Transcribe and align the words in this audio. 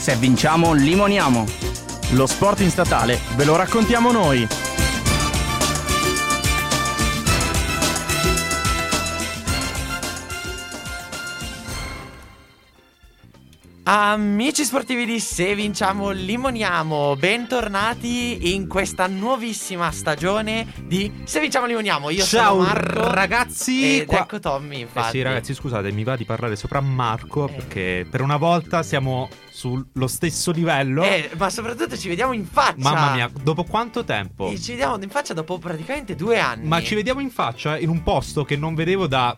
Se 0.00 0.16
vinciamo, 0.16 0.72
limoniamo. 0.72 1.44
Lo 2.12 2.26
sport 2.26 2.60
in 2.60 2.70
statale 2.70 3.20
ve 3.36 3.44
lo 3.44 3.54
raccontiamo 3.54 4.10
noi. 4.10 4.48
Amici 13.92 14.62
sportivi 14.64 15.04
di 15.04 15.18
Se 15.18 15.52
Vinciamo 15.56 16.10
Limoniamo, 16.10 17.16
bentornati 17.16 18.54
in 18.54 18.68
questa 18.68 19.08
nuovissima 19.08 19.90
stagione 19.90 20.72
di 20.84 21.10
Se 21.24 21.40
Vinciamo 21.40 21.66
Limoniamo. 21.66 22.08
Io 22.10 22.22
Ciao 22.22 22.52
sono 22.62 22.66
Marco 22.68 23.10
ragazzi. 23.10 23.98
ed 24.02 24.06
qua- 24.06 24.20
ecco 24.20 24.38
Tommy, 24.38 24.76
Eh 24.76 24.80
infatti. 24.82 25.10
sì, 25.16 25.22
ragazzi, 25.22 25.54
scusate, 25.54 25.90
mi 25.90 26.04
va 26.04 26.14
di 26.14 26.24
parlare 26.24 26.54
sopra 26.54 26.80
Marco 26.80 27.48
Eh. 27.48 27.52
perché 27.52 28.06
per 28.08 28.20
una 28.20 28.36
volta 28.36 28.84
siamo 28.84 29.28
sullo 29.50 30.06
stesso 30.06 30.52
livello. 30.52 31.02
Eh, 31.02 31.28
ma 31.36 31.50
soprattutto 31.50 31.98
ci 31.98 32.06
vediamo 32.06 32.32
in 32.32 32.46
faccia. 32.46 32.74
Mamma 32.76 33.12
mia, 33.14 33.28
dopo 33.42 33.64
quanto 33.64 34.04
tempo? 34.04 34.50
E 34.52 34.60
ci 34.60 34.70
vediamo 34.70 35.02
in 35.02 35.10
faccia 35.10 35.34
dopo 35.34 35.58
praticamente 35.58 36.14
due 36.14 36.38
anni. 36.38 36.64
Ma 36.68 36.80
ci 36.80 36.94
vediamo 36.94 37.18
in 37.18 37.30
faccia 37.32 37.76
in 37.76 37.88
un 37.88 38.04
posto 38.04 38.44
che 38.44 38.54
non 38.54 38.76
vedevo 38.76 39.08
da 39.08 39.34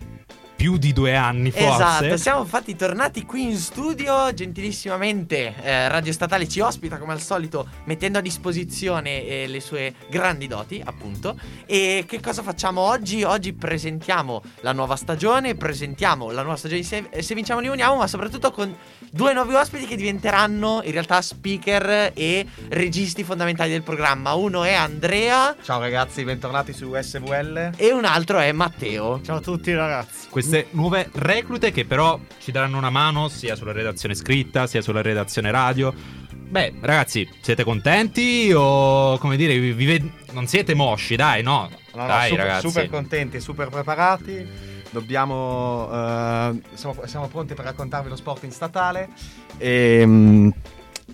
più 0.63 0.77
di 0.77 0.93
due 0.93 1.17
anni, 1.17 1.51
forse. 1.51 1.67
Esatto, 1.67 2.17
siamo 2.17 2.43
infatti 2.43 2.77
tornati 2.77 3.27
qui 3.27 3.43
in 3.51 3.57
studio, 3.57 4.33
gentilissimamente 4.33 5.57
eh, 5.61 5.89
Radio 5.89 6.13
Statale 6.13 6.47
ci 6.47 6.61
ospita 6.61 6.99
come 6.99 7.15
al 7.15 7.21
solito 7.21 7.67
mettendo 7.87 8.19
a 8.19 8.21
disposizione 8.21 9.25
eh, 9.25 9.49
le 9.49 9.59
sue 9.59 9.93
grandi 10.09 10.47
doti, 10.47 10.81
appunto. 10.85 11.37
E 11.67 12.05
che 12.07 12.21
cosa 12.21 12.43
facciamo 12.43 12.81
oggi? 12.81 13.25
Oggi 13.25 13.55
presentiamo 13.55 14.41
la 14.61 14.71
nuova 14.71 14.95
stagione, 14.95 15.57
presentiamo 15.57 16.31
la 16.31 16.43
nuova 16.43 16.57
stagione 16.57 16.83
di 16.83 16.87
Se, 16.87 17.09
Se 17.19 17.35
Vinciamo 17.35 17.59
Li 17.59 17.67
Uniamo, 17.67 17.97
ma 17.97 18.07
soprattutto 18.07 18.53
con 18.53 18.73
due 19.11 19.33
nuovi 19.33 19.55
ospiti 19.55 19.85
che 19.85 19.97
diventeranno 19.97 20.81
in 20.85 20.93
realtà 20.93 21.21
speaker 21.23 22.13
e 22.15 22.47
registi 22.69 23.25
fondamentali 23.25 23.73
del 23.73 23.83
programma. 23.83 24.35
Uno 24.35 24.63
è 24.63 24.75
Andrea 24.75 25.57
Ciao 25.61 25.81
ragazzi, 25.81 26.23
bentornati 26.23 26.73
su 26.73 26.95
SVL. 26.97 27.73
e 27.77 27.93
un 27.93 28.05
altro 28.05 28.39
è 28.39 28.53
Matteo. 28.53 29.21
Ciao 29.25 29.39
a 29.39 29.41
tutti 29.41 29.75
ragazzi. 29.75 30.29
Queste 30.53 30.77
nuove 30.77 31.09
reclute 31.15 31.73
che 31.73 31.87
però 31.87 32.21
ci 32.39 32.53
daranno 32.53 32.77
una 32.77 32.91
mano 32.91 33.29
sia 33.29 33.57
sulla 33.57 33.73
redazione 33.73 34.15
scritta 34.15 34.67
sia 34.67 34.83
sulla 34.83 35.01
redazione 35.01 35.51
radio. 35.51 35.95
Beh, 36.31 36.75
ragazzi, 36.83 37.27
siete 37.41 37.65
contenti 37.65 38.53
o 38.55 39.17
come 39.17 39.39
dire, 39.39 39.59
vi- 39.59 39.73
vi 39.73 40.13
non 40.33 40.47
siete 40.47 40.75
mosci, 40.75 41.17
dai, 41.17 41.43
no? 41.43 41.71
No, 41.95 42.01
no, 42.03 42.07
dai, 42.07 42.29
super, 42.29 42.45
ragazzi. 42.45 42.67
super 42.69 42.91
contenti, 42.91 43.41
super 43.41 43.69
preparati. 43.71 44.47
Dobbiamo. 44.91 45.89
eh, 45.91 46.61
siamo, 46.75 46.97
siamo 47.07 47.29
pronti 47.29 47.55
per 47.55 47.65
raccontarvi 47.65 48.11
lo 48.11 48.17
sport 48.17 48.43
in 48.43 48.51
statale. 48.53 49.09
E, 49.57 50.03
mm, 50.05 50.51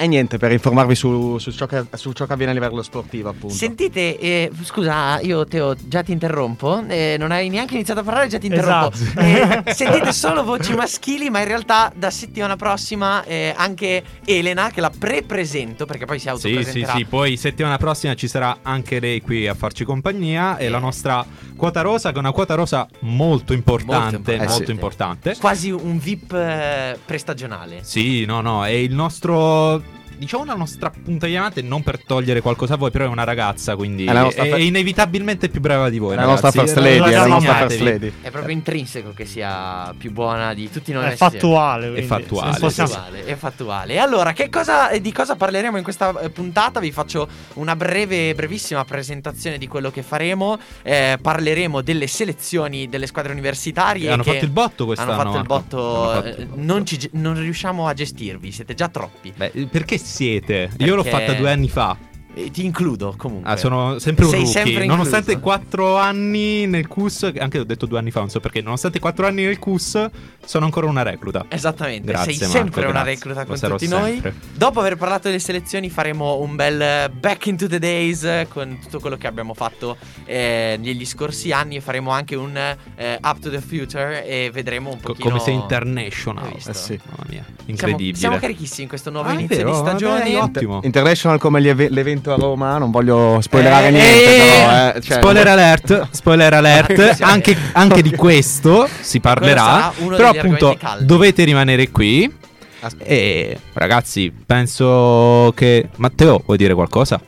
e 0.00 0.06
niente, 0.06 0.38
per 0.38 0.52
informarvi 0.52 0.94
su, 0.94 1.38
su 1.38 1.50
ciò 1.50 1.66
che, 1.66 1.84
su 1.94 2.12
ciò 2.12 2.24
che 2.24 2.32
avviene 2.32 2.52
a 2.52 2.54
livello 2.54 2.82
sportivo, 2.82 3.30
appunto. 3.30 3.52
Sentite, 3.54 4.16
eh, 4.18 4.50
scusa, 4.62 5.18
io 5.20 5.44
Teo 5.44 5.74
già 5.86 6.02
ti 6.04 6.12
interrompo. 6.12 6.84
eh, 6.86 7.16
non 7.18 7.32
hai 7.32 7.48
neanche 7.48 7.74
iniziato 7.74 8.00
a 8.00 8.02
parlare, 8.04 8.28
già 8.28 8.38
ti 8.38 8.46
interrompo. 8.46 8.94
Esatto. 8.94 9.20
Eh, 9.20 9.74
sentite 9.74 10.12
solo 10.12 10.44
voci 10.44 10.72
maschili, 10.74 11.30
ma 11.30 11.40
in 11.40 11.46
realtà 11.48 11.92
da 11.96 12.10
settimana 12.10 12.54
prossima 12.56 13.24
eh, 13.24 13.52
anche 13.56 14.02
Elena, 14.24 14.70
che 14.70 14.80
la 14.80 14.90
pre-presento, 14.96 15.84
perché 15.84 16.04
poi 16.04 16.18
si 16.20 16.28
Sì, 16.28 16.36
sì, 16.38 16.46
autopresenterà. 16.48 16.94
sì, 16.94 17.04
poi 17.04 17.36
settimana 17.36 17.76
prossima 17.76 18.14
ci 18.14 18.28
sarà 18.28 18.58
anche 18.62 19.00
lei 19.00 19.20
qui 19.20 19.46
a 19.48 19.54
farci 19.54 19.84
compagnia 19.84 20.56
e 20.58 20.66
Eh. 20.66 20.68
la 20.68 20.78
nostra 20.78 21.26
quota 21.56 21.80
rosa, 21.80 22.10
che 22.10 22.16
è 22.16 22.18
una 22.20 22.30
quota 22.32 22.54
rosa 22.54 22.86
molto 23.00 23.52
importante, 23.52 24.36
Molto 24.36 24.44
molto, 24.54 24.70
importante. 24.70 24.70
importante. 24.70 25.36
Quasi 25.40 25.70
un 25.72 25.98
VIP 25.98 26.32
eh, 26.34 26.98
prestagionale. 27.04 27.80
Sì, 27.82 28.24
no, 28.24 28.40
no, 28.40 28.64
è 28.64 28.70
il 28.70 28.94
nostro 28.94 29.82
diciamo 30.18 30.44
la 30.44 30.54
nostra 30.54 30.90
punta 30.90 31.26
di 31.26 31.32
diamante 31.32 31.62
non 31.62 31.82
per 31.82 32.04
togliere 32.04 32.40
qualcosa 32.40 32.74
a 32.74 32.76
voi, 32.76 32.90
però 32.90 33.04
è 33.04 33.08
una 33.08 33.24
ragazza, 33.24 33.76
quindi 33.76 34.04
È 34.04 34.12
la 34.12 34.22
nostra 34.22 34.44
è, 34.44 34.56
inevitabilmente 34.56 35.48
più 35.48 35.60
brava 35.60 35.88
di 35.88 35.98
voi, 35.98 36.14
È 36.14 36.16
la 36.16 36.24
nostra 36.24 36.50
first 36.50 36.76
lady, 36.76 37.10
è 37.10 37.16
la 37.16 37.26
nostra 37.26 37.54
first 37.54 37.80
lady. 37.80 38.12
È 38.20 38.30
proprio 38.30 38.52
intrinseco 38.54 39.12
che 39.12 39.24
sia 39.24 39.94
più 39.96 40.12
buona 40.12 40.54
di 40.54 40.70
tutti 40.70 40.92
noi. 40.92 41.12
È 41.12 41.16
fattuale. 41.16 41.90
quindi 41.90 42.06
fattuale, 42.06 42.50
non 42.50 42.60
possiamo- 42.60 42.90
È 42.90 42.92
fattuale, 42.94 43.24
è 43.24 43.34
fattuale. 43.36 43.92
E 43.94 43.98
allora, 43.98 44.32
che 44.32 44.48
cosa, 44.48 44.96
di 44.98 45.12
cosa 45.12 45.36
parleremo 45.36 45.76
in 45.76 45.82
questa 45.82 46.18
eh, 46.20 46.30
puntata? 46.30 46.80
Vi 46.80 46.92
faccio 46.92 47.28
una 47.54 47.76
breve, 47.76 48.34
brevissima 48.34 48.84
presentazione 48.84 49.58
di 49.58 49.68
quello 49.68 49.90
che 49.90 50.02
faremo. 50.02 50.58
Eh, 50.82 51.18
parleremo 51.20 51.80
delle 51.80 52.06
selezioni 52.06 52.88
delle 52.88 53.06
squadre 53.06 53.32
universitarie. 53.32 54.10
Hanno 54.10 54.22
che 54.22 54.32
fatto 54.32 54.44
il 54.44 54.50
botto 54.50 54.84
quest'anno. 54.86 55.12
Hanno 55.12 55.22
fatto 55.24 55.38
il 55.38 55.44
botto. 55.46 56.10
Fatto 56.12 56.26
eh, 56.26 56.30
il 56.30 56.46
botto. 56.46 56.60
non, 56.62 56.86
ci- 56.86 57.10
non 57.12 57.34
riusciamo 57.38 57.86
a 57.86 57.94
gestirvi, 57.94 58.50
siete 58.52 58.74
già 58.74 58.88
troppi. 58.88 59.32
Beh, 59.36 59.68
perché 59.70 59.98
siete? 60.08 60.70
Io 60.78 60.94
l'ho 60.96 61.02
Perché- 61.02 61.18
fatta 61.26 61.32
due 61.34 61.50
anni 61.50 61.68
fa. 61.68 61.96
E 62.38 62.50
ti 62.52 62.64
includo 62.64 63.14
comunque. 63.16 63.50
Ah, 63.50 63.56
sono 63.56 63.98
sempre 63.98 64.24
un 64.24 64.30
Sei 64.30 64.40
rookie. 64.44 64.62
sempre 64.62 64.86
nonostante 64.86 65.32
incluso. 65.32 65.40
quattro 65.58 65.96
anni 65.96 66.66
nel 66.66 66.86
CUS, 66.86 67.32
anche 67.36 67.58
ho 67.58 67.64
detto 67.64 67.86
due 67.86 67.98
anni 67.98 68.12
fa, 68.12 68.20
non 68.20 68.30
so 68.30 68.38
perché, 68.38 68.60
nonostante 68.62 69.00
quattro 69.00 69.26
anni 69.26 69.42
nel 69.42 69.58
CUS, 69.58 70.08
sono 70.44 70.64
ancora 70.64 70.86
una 70.86 71.02
recluta. 71.02 71.46
Esattamente, 71.48 72.06
Grazie, 72.06 72.34
sei 72.34 72.46
Marco, 72.46 72.56
sempre 72.62 72.80
una 72.82 72.92
grazie. 73.02 73.12
recluta 73.14 73.40
Lo 73.40 73.46
con 73.46 73.70
tutti 73.70 73.88
noi. 73.88 74.12
sempre. 74.12 74.34
Dopo 74.54 74.78
aver 74.78 74.96
parlato 74.96 75.26
delle 75.26 75.40
selezioni 75.40 75.90
faremo 75.90 76.38
un 76.38 76.54
bel 76.54 76.80
eh, 76.80 77.10
back 77.10 77.46
into 77.46 77.66
the 77.66 77.80
days 77.80 78.22
eh, 78.22 78.46
con 78.48 78.78
tutto 78.80 79.00
quello 79.00 79.16
che 79.16 79.26
abbiamo 79.26 79.52
fatto 79.54 79.96
eh, 80.24 80.78
negli 80.80 81.04
scorsi 81.04 81.50
anni 81.50 81.76
e 81.76 81.80
faremo 81.80 82.10
anche 82.12 82.36
un 82.36 82.56
eh, 82.56 83.18
up 83.20 83.40
to 83.40 83.50
the 83.50 83.60
future 83.60 84.24
e 84.24 84.50
vedremo 84.52 84.90
un 84.90 85.00
Co- 85.00 85.08
pochino 85.14 85.30
come 85.30 85.40
sei 85.40 85.54
international. 85.54 86.52
Eh 86.54 86.72
sì, 86.74 86.98
mamma 87.04 87.24
mia, 87.28 87.42
Siamo, 87.44 87.62
incredibile. 87.66 88.16
siamo 88.16 88.36
carichissimi 88.38 88.82
in 88.84 88.88
questo 88.88 89.10
nuovo 89.10 89.28
Ah, 89.28 89.32
inizio 89.32 89.56
vero? 89.56 89.70
di 89.70 89.76
stagione. 89.76 90.18
Vabbè, 90.32 90.36
ottimo. 90.42 90.80
International 90.84 91.38
come 91.40 91.60
gli 91.60 91.68
eve- 91.68 91.88
l'evento 91.90 92.27
a 92.32 92.36
Roma, 92.36 92.78
non 92.78 92.90
voglio 92.90 93.38
spoilerare 93.40 93.88
Eh, 93.88 93.90
niente, 93.90 94.24
eh, 94.24 94.38
però. 94.38 94.88
eh, 94.96 95.00
cioè, 95.00 95.16
spoiler 95.18 95.46
alert, 95.48 96.08
spoiler 96.10 96.52
alert, 96.54 97.16
anche, 97.22 97.56
anche 97.72 98.02
di 98.02 98.10
questo 98.12 98.88
si 99.00 99.20
parlerà. 99.20 99.92
Però 99.96 100.28
appunto 100.30 100.76
dovete 101.00 101.44
rimanere 101.44 101.90
qui. 101.90 102.32
Aspetta. 102.80 103.10
E 103.10 103.58
ragazzi, 103.72 104.32
penso 104.46 105.52
che 105.56 105.88
Matteo 105.96 106.42
vuoi 106.44 106.56
dire 106.56 106.74
qualcosa? 106.74 107.20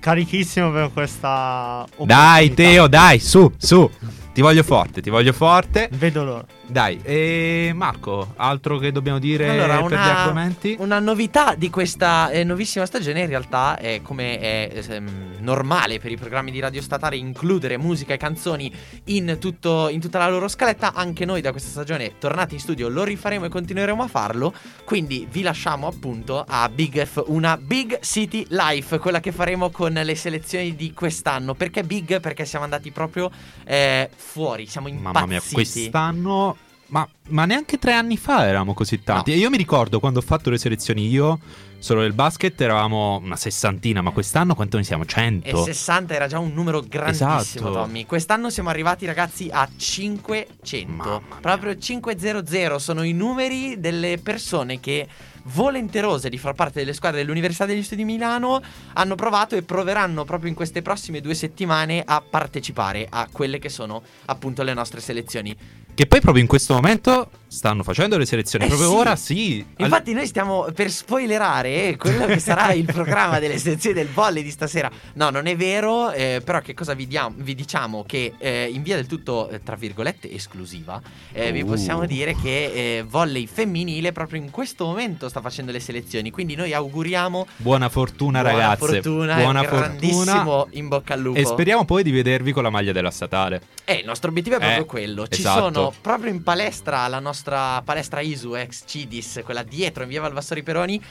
Carichissimo 0.00 0.70
per 0.70 0.90
questa 0.92 1.84
Dai. 2.04 2.54
Teo, 2.54 2.86
dai, 2.86 3.18
su, 3.18 3.50
su. 3.56 3.90
Ti 4.38 4.44
voglio 4.44 4.62
forte, 4.62 5.02
ti 5.02 5.10
voglio 5.10 5.32
forte. 5.32 5.88
Vedo 5.94 6.22
l'ora. 6.22 6.46
Dai, 6.64 7.00
e 7.02 7.72
Marco, 7.74 8.34
altro 8.36 8.78
che 8.78 8.92
dobbiamo 8.92 9.18
dire 9.18 9.48
Allora, 9.48 9.78
per 9.78 9.88
gli 9.88 9.92
una, 9.94 10.18
argomenti? 10.18 10.76
una 10.78 11.00
novità 11.00 11.54
di 11.56 11.70
questa 11.70 12.30
eh, 12.30 12.44
nuovissima 12.44 12.84
stagione 12.84 13.20
in 13.20 13.26
realtà 13.26 13.78
è 13.78 14.00
come 14.02 14.38
è 14.38 14.84
ehm, 14.86 15.36
normale 15.38 15.98
per 15.98 16.12
i 16.12 16.16
programmi 16.16 16.50
di 16.50 16.60
radio 16.60 16.82
statale 16.82 17.16
includere 17.16 17.78
musica 17.78 18.12
e 18.12 18.18
canzoni 18.18 18.70
in, 19.04 19.38
tutto- 19.40 19.88
in 19.88 19.98
tutta 19.98 20.18
la 20.18 20.28
loro 20.28 20.46
scaletta. 20.46 20.92
Anche 20.92 21.24
noi 21.24 21.40
da 21.40 21.50
questa 21.50 21.70
stagione, 21.70 22.18
tornati 22.18 22.54
in 22.54 22.60
studio, 22.60 22.88
lo 22.88 23.02
rifaremo 23.02 23.46
e 23.46 23.48
continueremo 23.48 24.02
a 24.02 24.08
farlo. 24.08 24.52
Quindi 24.84 25.26
vi 25.28 25.42
lasciamo 25.42 25.88
appunto 25.88 26.44
a 26.46 26.68
Big 26.68 27.02
F, 27.02 27.24
una 27.26 27.56
Big 27.56 28.00
City 28.02 28.44
Life, 28.50 28.98
quella 28.98 29.20
che 29.20 29.32
faremo 29.32 29.70
con 29.70 29.94
le 29.94 30.14
selezioni 30.14 30.76
di 30.76 30.92
quest'anno. 30.92 31.54
Perché 31.54 31.82
Big? 31.82 32.20
Perché 32.20 32.44
siamo 32.44 32.64
andati 32.64 32.92
proprio 32.92 33.30
eh, 33.64 34.10
fuori, 34.28 34.66
siamo 34.66 34.88
impazziti. 34.88 35.12
Mamma 35.14 35.26
mia, 35.26 35.42
quest'anno. 35.50 36.56
Ma, 36.88 37.06
ma 37.28 37.44
neanche 37.44 37.78
tre 37.78 37.92
anni 37.92 38.16
fa 38.16 38.46
eravamo 38.46 38.72
così 38.72 39.02
tanti. 39.02 39.30
No. 39.30 39.36
E 39.36 39.40
io 39.40 39.50
mi 39.50 39.56
ricordo 39.56 40.00
quando 40.00 40.20
ho 40.20 40.22
fatto 40.22 40.48
le 40.48 40.56
selezioni 40.56 41.06
io, 41.08 41.38
solo 41.78 42.00
del 42.00 42.14
basket, 42.14 42.58
eravamo 42.60 43.20
una 43.22 43.36
sessantina. 43.36 44.00
Ma 44.00 44.10
quest'anno 44.10 44.54
quanto 44.54 44.78
ne 44.78 44.84
siamo? 44.84 45.02
E 45.02 45.06
100. 45.06 45.64
60 45.64 46.14
era 46.14 46.26
già 46.26 46.38
un 46.38 46.52
numero 46.54 46.80
grandissimo, 46.80 47.38
Esatto. 47.38 47.72
Tommy. 47.72 48.06
Quest'anno 48.06 48.48
siamo 48.48 48.70
arrivati, 48.70 49.04
ragazzi, 49.04 49.48
a 49.50 49.68
500. 49.74 50.86
Mamma 50.86 51.04
mia. 51.04 51.36
Proprio 51.40 51.76
500 51.76 52.78
sono 52.78 53.02
i 53.02 53.12
numeri 53.12 53.78
delle 53.78 54.18
persone 54.22 54.80
che 54.80 55.06
volenterose 55.44 56.28
di 56.28 56.38
far 56.38 56.54
parte 56.54 56.80
delle 56.80 56.92
squadre 56.92 57.20
dell'Università 57.20 57.64
degli 57.64 57.82
Studi 57.82 58.04
di 58.04 58.10
Milano 58.10 58.60
hanno 58.94 59.14
provato 59.14 59.56
e 59.56 59.62
proveranno 59.62 60.24
proprio 60.24 60.50
in 60.50 60.54
queste 60.54 60.82
prossime 60.82 61.20
due 61.20 61.34
settimane 61.34 62.02
a 62.04 62.20
partecipare 62.20 63.06
a 63.08 63.28
quelle 63.30 63.58
che 63.58 63.68
sono 63.68 64.02
appunto 64.26 64.62
le 64.62 64.74
nostre 64.74 65.00
selezioni. 65.00 65.56
Che 65.98 66.06
poi 66.06 66.20
proprio 66.20 66.44
in 66.44 66.48
questo 66.48 66.74
momento 66.74 67.28
stanno 67.48 67.82
facendo 67.82 68.18
le 68.18 68.26
selezioni. 68.26 68.66
Eh 68.66 68.68
proprio 68.68 68.90
sì. 68.90 68.94
ora 68.96 69.16
sì. 69.16 69.66
Infatti 69.78 70.12
noi 70.12 70.26
stiamo 70.26 70.66
per 70.74 70.90
spoilerare 70.90 71.96
quello 71.96 72.26
che 72.26 72.38
sarà 72.38 72.72
il 72.72 72.84
programma 72.84 73.38
delle 73.38 73.58
sezioni 73.58 73.94
del 73.96 74.08
volley 74.08 74.42
di 74.42 74.50
stasera. 74.50 74.90
No, 75.14 75.30
non 75.30 75.46
è 75.46 75.56
vero, 75.56 76.10
eh, 76.12 76.40
però 76.44 76.60
che 76.60 76.74
cosa 76.74 76.94
vi, 76.94 77.06
diamo- 77.06 77.34
vi 77.38 77.54
diciamo? 77.54 78.04
Che 78.04 78.34
eh, 78.38 78.68
in 78.72 78.82
via 78.82 78.96
del 78.96 79.06
tutto, 79.06 79.48
eh, 79.48 79.62
tra 79.62 79.74
virgolette, 79.76 80.30
esclusiva, 80.32 81.00
eh, 81.32 81.50
vi 81.52 81.62
Uh. 81.62 81.66
possiamo 81.66 82.06
dire 82.06 82.34
che 82.34 82.98
eh, 82.98 83.04
volley 83.08 83.46
femminile 83.46 84.12
proprio 84.12 84.40
in 84.40 84.50
questo 84.50 84.84
momento 84.84 85.28
sta 85.28 85.40
facendo 85.40 85.72
le 85.72 85.80
selezioni. 85.80 86.30
Quindi 86.30 86.54
noi 86.54 86.72
auguriamo 86.74 87.46
Buona 87.56 87.88
fortuna, 87.88 88.42
buona 88.42 88.56
ragazze. 88.56 88.86
fortuna, 89.02 89.34
Buona 89.36 89.62
fortuna. 89.64 90.66
in 90.72 90.88
bocca 90.88 91.14
al 91.14 91.20
lupo. 91.20 91.38
E 91.38 91.44
speriamo 91.44 91.84
poi 91.84 92.02
di 92.02 92.10
vedervi 92.10 92.52
con 92.52 92.62
la 92.62 92.70
maglia 92.70 92.92
della 92.92 93.10
statale. 93.10 93.62
Eh, 93.84 93.94
il 93.94 94.04
nostro 94.04 94.28
obiettivo 94.30 94.56
è 94.56 94.58
proprio 94.58 94.82
Eh, 94.82 94.86
quello. 94.86 95.26
Ci 95.26 95.40
esatto. 95.40 95.60
sono 95.72 95.92
proprio 96.00 96.30
in 96.30 96.42
palestra 96.42 97.06
la 97.08 97.18
nostra 97.18 97.36
palestra 97.42 98.20
ISU 98.20 98.54
ex 98.54 98.84
CIDIS, 98.86 99.40
quella 99.44 99.62
dietro 99.62 100.02
in 100.02 100.08
via 100.08 100.20
Valvassori 100.20 100.62
Peroni. 100.62 101.02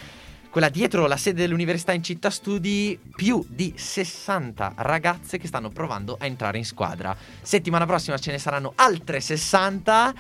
quella 0.50 0.69
dietro 0.69 1.06
la 1.06 1.18
sede 1.18 1.41
dell'università 1.41 1.91
in 1.91 2.01
città 2.01 2.29
studi, 2.29 2.97
più 3.15 3.45
di 3.47 3.74
60 3.75 4.74
ragazze 4.77 5.38
che 5.38 5.45
stanno 5.45 5.69
provando 5.69 6.18
a 6.19 6.25
entrare 6.25 6.57
in 6.57 6.65
squadra. 6.65 7.15
Settimana 7.41 7.85
prossima 7.85 8.18
ce 8.18 8.31
ne 8.31 8.39
saranno 8.39 8.74
altre 8.75 9.19
60. 9.19 10.13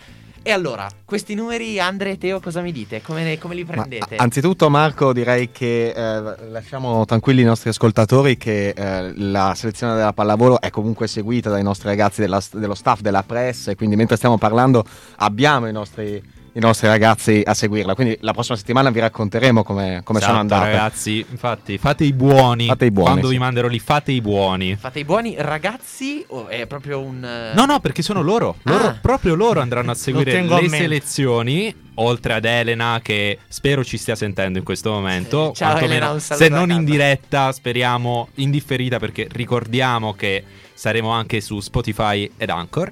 E 0.47 0.51
allora, 0.53 0.87
questi 1.03 1.35
numeri, 1.35 1.77
Andre 1.77 2.11
e 2.11 2.17
Teo, 2.17 2.39
cosa 2.39 2.61
mi 2.61 2.71
dite? 2.71 3.01
Come, 3.01 3.37
come 3.37 3.53
li 3.53 3.65
Ma, 3.65 3.73
prendete? 3.73 4.15
a- 4.15 4.23
anzitutto 4.23 4.69
Marco 4.69 5.11
direi 5.11 5.51
che 5.51 5.89
eh, 5.89 6.21
lasciamo 6.49 7.03
tranquilli 7.03 7.41
i 7.41 7.43
nostri 7.43 7.69
ascoltatori 7.69 8.37
che 8.37 8.69
eh, 8.69 9.11
la 9.17 9.53
selezione 9.55 9.95
della 9.95 10.13
pallavolo 10.13 10.61
è 10.61 10.69
comunque 10.69 11.07
seguita 11.07 11.49
dai 11.49 11.63
nostri 11.63 11.89
ragazzi 11.89 12.21
della- 12.21 12.41
dello 12.53 12.75
staff 12.75 13.01
della 13.01 13.23
press 13.23 13.67
e 13.67 13.75
quindi 13.75 13.97
mentre 13.97 14.15
stiamo 14.15 14.37
parlando 14.37 14.85
abbiamo 15.17 15.67
i 15.67 15.73
nostri, 15.73 16.23
i 16.57 16.59
nostri 16.59 16.87
ragazzi 16.87 17.43
a 17.45 17.53
seguirla 17.53 17.93
quindi 17.93 18.17
la 18.21 18.33
prossima 18.33 18.57
settimana 18.57 18.89
vi 18.89 18.99
racconteremo 18.99 19.61
come, 19.63 20.01
come 20.03 20.19
sono 20.19 20.39
Esatto, 20.39 20.53
andate 20.55 20.71
ragazzi, 20.71 21.25
infatti, 21.29 21.77
fate 21.77 22.03
i 22.03 22.13
buoni. 22.13 22.65
Fate 22.65 22.85
i 22.85 22.91
buoni, 22.91 23.09
Quando 23.09 23.27
sì. 23.27 23.33
vi 23.33 23.39
manderò 23.39 23.67
lì, 23.67 23.79
fate 23.79 24.11
i 24.11 24.21
buoni. 24.21 24.75
Fate 24.75 24.99
i 24.99 25.05
buoni 25.05 25.35
ragazzi 25.37 26.25
o 26.29 26.47
è 26.47 26.65
proprio 26.65 26.99
un... 26.99 27.23
eh, 27.23 27.53
No, 27.53 27.65
no, 27.65 27.79
perché 27.79 28.01
sono 28.01 28.21
loro. 28.21 28.57
loro 28.63 28.87
Ah. 28.87 28.97
Proprio 28.99 29.35
loro 29.35 29.59
andranno 29.59 29.91
a 29.91 29.95
seguire 29.95 30.41
le 30.41 30.69
selezioni. 30.69 31.75
Oltre 31.99 32.33
ad 32.33 32.45
Elena, 32.45 32.99
che 33.03 33.39
spero 33.47 33.83
ci 33.83 33.97
stia 33.97 34.15
sentendo 34.15 34.57
in 34.59 34.63
questo 34.63 34.91
momento. 34.91 35.51
Ciao, 35.55 35.71
quantomeno, 35.71 35.93
Elena, 35.93 36.11
un 36.11 36.19
saluto 36.19 36.43
se 36.43 36.49
non 36.49 36.71
in 36.71 36.83
diretta, 36.85 37.51
speriamo 37.51 38.29
in 38.35 38.51
differita, 38.51 38.99
perché 38.99 39.27
ricordiamo 39.31 40.13
che 40.13 40.43
saremo 40.73 41.09
anche 41.09 41.41
su 41.41 41.59
Spotify 41.59 42.29
ed 42.37 42.49
Anchor. 42.49 42.91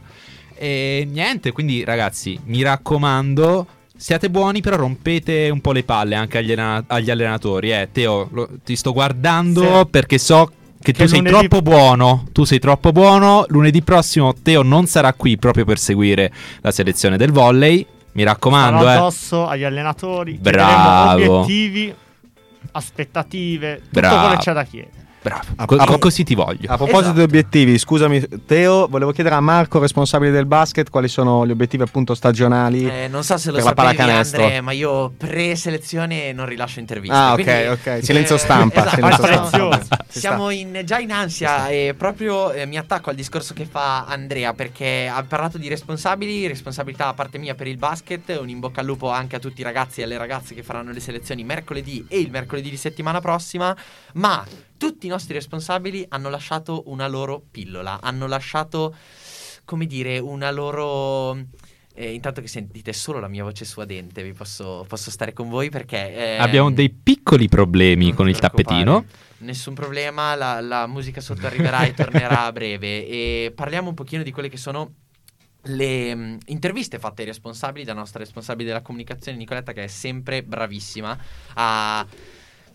E 0.57 1.07
niente, 1.09 1.51
quindi 1.51 1.83
ragazzi, 1.83 2.39
mi 2.45 2.61
raccomando. 2.61 3.67
Siate 3.97 4.29
buoni, 4.29 4.59
però 4.61 4.75
rompete 4.75 5.49
un 5.49 5.61
po' 5.61 5.71
le 5.71 5.83
palle 5.83 6.15
anche 6.15 6.37
agli, 6.37 6.51
allena- 6.51 6.83
agli 6.87 7.09
allenatori. 7.09 7.71
Eh, 7.71 7.89
Teo, 7.91 8.27
lo- 8.31 8.49
ti 8.63 8.75
sto 8.75 8.91
guardando 8.91 9.79
Sì. 9.79 9.85
perché 9.89 10.17
so 10.17 10.47
che, 10.81 10.91
Che 10.91 11.03
tu 11.03 11.07
sei 11.07 11.19
lunedì- 11.19 11.47
troppo 11.47 11.61
buono. 11.61 12.25
Tu 12.33 12.43
sei 12.43 12.59
troppo 12.59 12.91
buono. 12.91 13.45
Lunedì 13.49 13.81
prossimo 13.81 14.33
Teo 14.41 14.61
non 14.63 14.85
sarà 14.85 15.13
qui 15.13 15.37
proprio 15.37 15.63
per 15.65 15.79
seguire 15.79 16.31
la 16.61 16.71
selezione 16.71 17.15
del 17.17 17.31
volley. 17.31 17.85
Mi 18.13 18.23
raccomando, 18.23 18.79
Starò 18.81 18.91
eh. 18.91 18.95
addosso 18.95 19.47
agli 19.47 19.63
allenatori. 19.63 20.33
Bravo. 20.39 21.39
Obiettivi, 21.39 21.93
aspettative, 22.71 23.75
tutto 23.77 23.89
Bravo. 23.91 24.19
quello 24.19 24.35
che 24.35 24.41
c'è 24.41 24.53
da 24.53 24.63
chiedere. 24.63 25.03
Bravo. 25.25 25.41
A- 25.55 25.65
Co- 25.65 25.75
a- 25.77 25.85
co- 25.85 25.97
così 25.97 26.23
ti 26.23 26.35
voglio. 26.35 26.71
a 26.71 26.75
proposito 26.77 26.99
Esatto. 26.99 27.15
di 27.17 27.21
obiettivi 27.23 27.79
scusami 27.79 28.23
Teo 28.45 28.85
volevo 28.87 29.11
chiedere 29.11 29.33
a 29.33 29.39
Marco 29.39 29.79
responsabile 29.79 30.29
del 30.29 30.45
basket 30.45 30.91
quali 30.91 31.07
sono 31.07 31.47
gli 31.47 31.49
obiettivi 31.51 31.81
appunto 31.81 32.13
stagionali 32.13 32.87
Eh, 32.87 33.07
non 33.07 33.23
so 33.23 33.35
se 33.37 33.49
lo 33.49 33.59
sapevi. 33.59 33.97
Andre, 34.01 34.61
ma 34.61 34.71
io 34.71 35.11
pre-selezione 35.17 36.31
non 36.31 36.45
rilascio 36.45 36.79
interviste. 36.79 37.15
ah 37.15 37.33
ok 37.33 37.43
quindi- 37.43 37.67
ok 37.67 38.03
silenzio 38.03 38.35
Eh, 38.35 38.39
stampa 38.39 38.85
esatto. 38.85 39.23
silenzio 39.23 39.71
stampa. 39.81 40.05
Siamo 40.07 40.49
in- 40.51 40.81
già 40.85 40.99
in 40.99 41.11
ansia 41.11 41.69
e 41.69 41.95
proprio 41.97 42.51
eh, 42.51 42.65
mi 42.67 42.77
attacco 42.77 43.09
al 43.09 43.15
discorso 43.15 43.53
che 43.55 43.65
fa 43.65 44.05
Andrea 44.05 44.53
perché 44.53 45.09
ha 45.11 45.23
parlato 45.23 45.57
di 45.57 45.67
responsabili, 45.67 46.45
responsabilità 46.47 47.07
a 47.07 47.13
parte 47.13 47.37
mia 47.39 47.55
per 47.55 47.65
il 47.67 47.77
basket, 47.77 48.37
un 48.39 48.49
in 48.49 48.59
bocca 48.59 48.81
al 48.81 48.85
lupo 48.85 49.09
anche 49.09 49.35
a 49.35 49.39
tutti 49.39 49.61
i 49.61 49.63
ragazzi 49.63 50.01
e 50.01 50.03
alle 50.03 50.17
ragazze 50.17 50.53
che 50.53 50.61
faranno 50.61 50.91
le 50.91 50.99
selezioni 50.99 51.43
mercoledì 51.43 52.05
e 52.07 52.19
il 52.19 52.29
mercoledì 52.29 52.69
di 52.69 52.77
settimana 52.77 53.19
prossima, 53.21 53.75
ma 54.13 54.43
tutti 54.85 55.07
i 55.07 55.09
nostri 55.09 55.33
responsabili 55.33 56.05
hanno 56.09 56.29
lasciato 56.29 56.83
una 56.85 57.07
loro 57.07 57.41
pillola, 57.49 57.99
hanno 58.01 58.27
lasciato, 58.27 58.95
come 59.65 59.87
dire, 59.87 60.19
una 60.19 60.51
loro... 60.51 61.35
eh, 61.95 62.13
intanto 62.13 62.39
che 62.39 62.47
sentite 62.47 62.93
solo 62.93 63.19
la 63.19 63.27
mia 63.27 63.43
voce 63.43 63.65
suadente, 63.65 64.21
vi 64.21 64.33
posso, 64.33 64.85
posso 64.87 65.09
stare 65.09 65.33
con 65.33 65.49
voi 65.49 65.71
perché... 65.71 66.35
ehm, 66.35 66.41
Abbiamo 66.41 66.69
dei 66.69 66.91
piccoli 66.91 67.49
problemi 67.49 68.13
con 68.13 68.29
il 68.29 68.37
tappetino. 68.37 69.05
Nessun 69.39 69.73
problema, 69.73 70.35
la, 70.35 70.61
la 70.61 70.85
musica 70.85 71.19
sotto 71.19 71.47
arriverà 71.47 71.83
e 71.83 71.95
tornerà 71.95 72.45
a 72.45 72.51
breve. 72.51 73.07
E 73.07 73.51
parliamo 73.55 73.89
un 73.89 73.95
pochino 73.95 74.21
di 74.21 74.31
quelle 74.31 74.49
che 74.49 74.57
sono 74.57 74.93
le 75.63 76.13
mh, 76.13 76.37
interviste 76.45 76.99
fatte 76.99 77.23
ai 77.23 77.29
responsabili, 77.29 77.85
dalla 77.85 78.01
nostra 78.01 78.19
responsabile 78.19 78.67
della 78.67 78.83
comunicazione 78.83 79.35
Nicoletta, 79.35 79.73
che 79.73 79.85
è 79.85 79.87
sempre 79.87 80.43
bravissima 80.43 81.17
a 81.55 82.05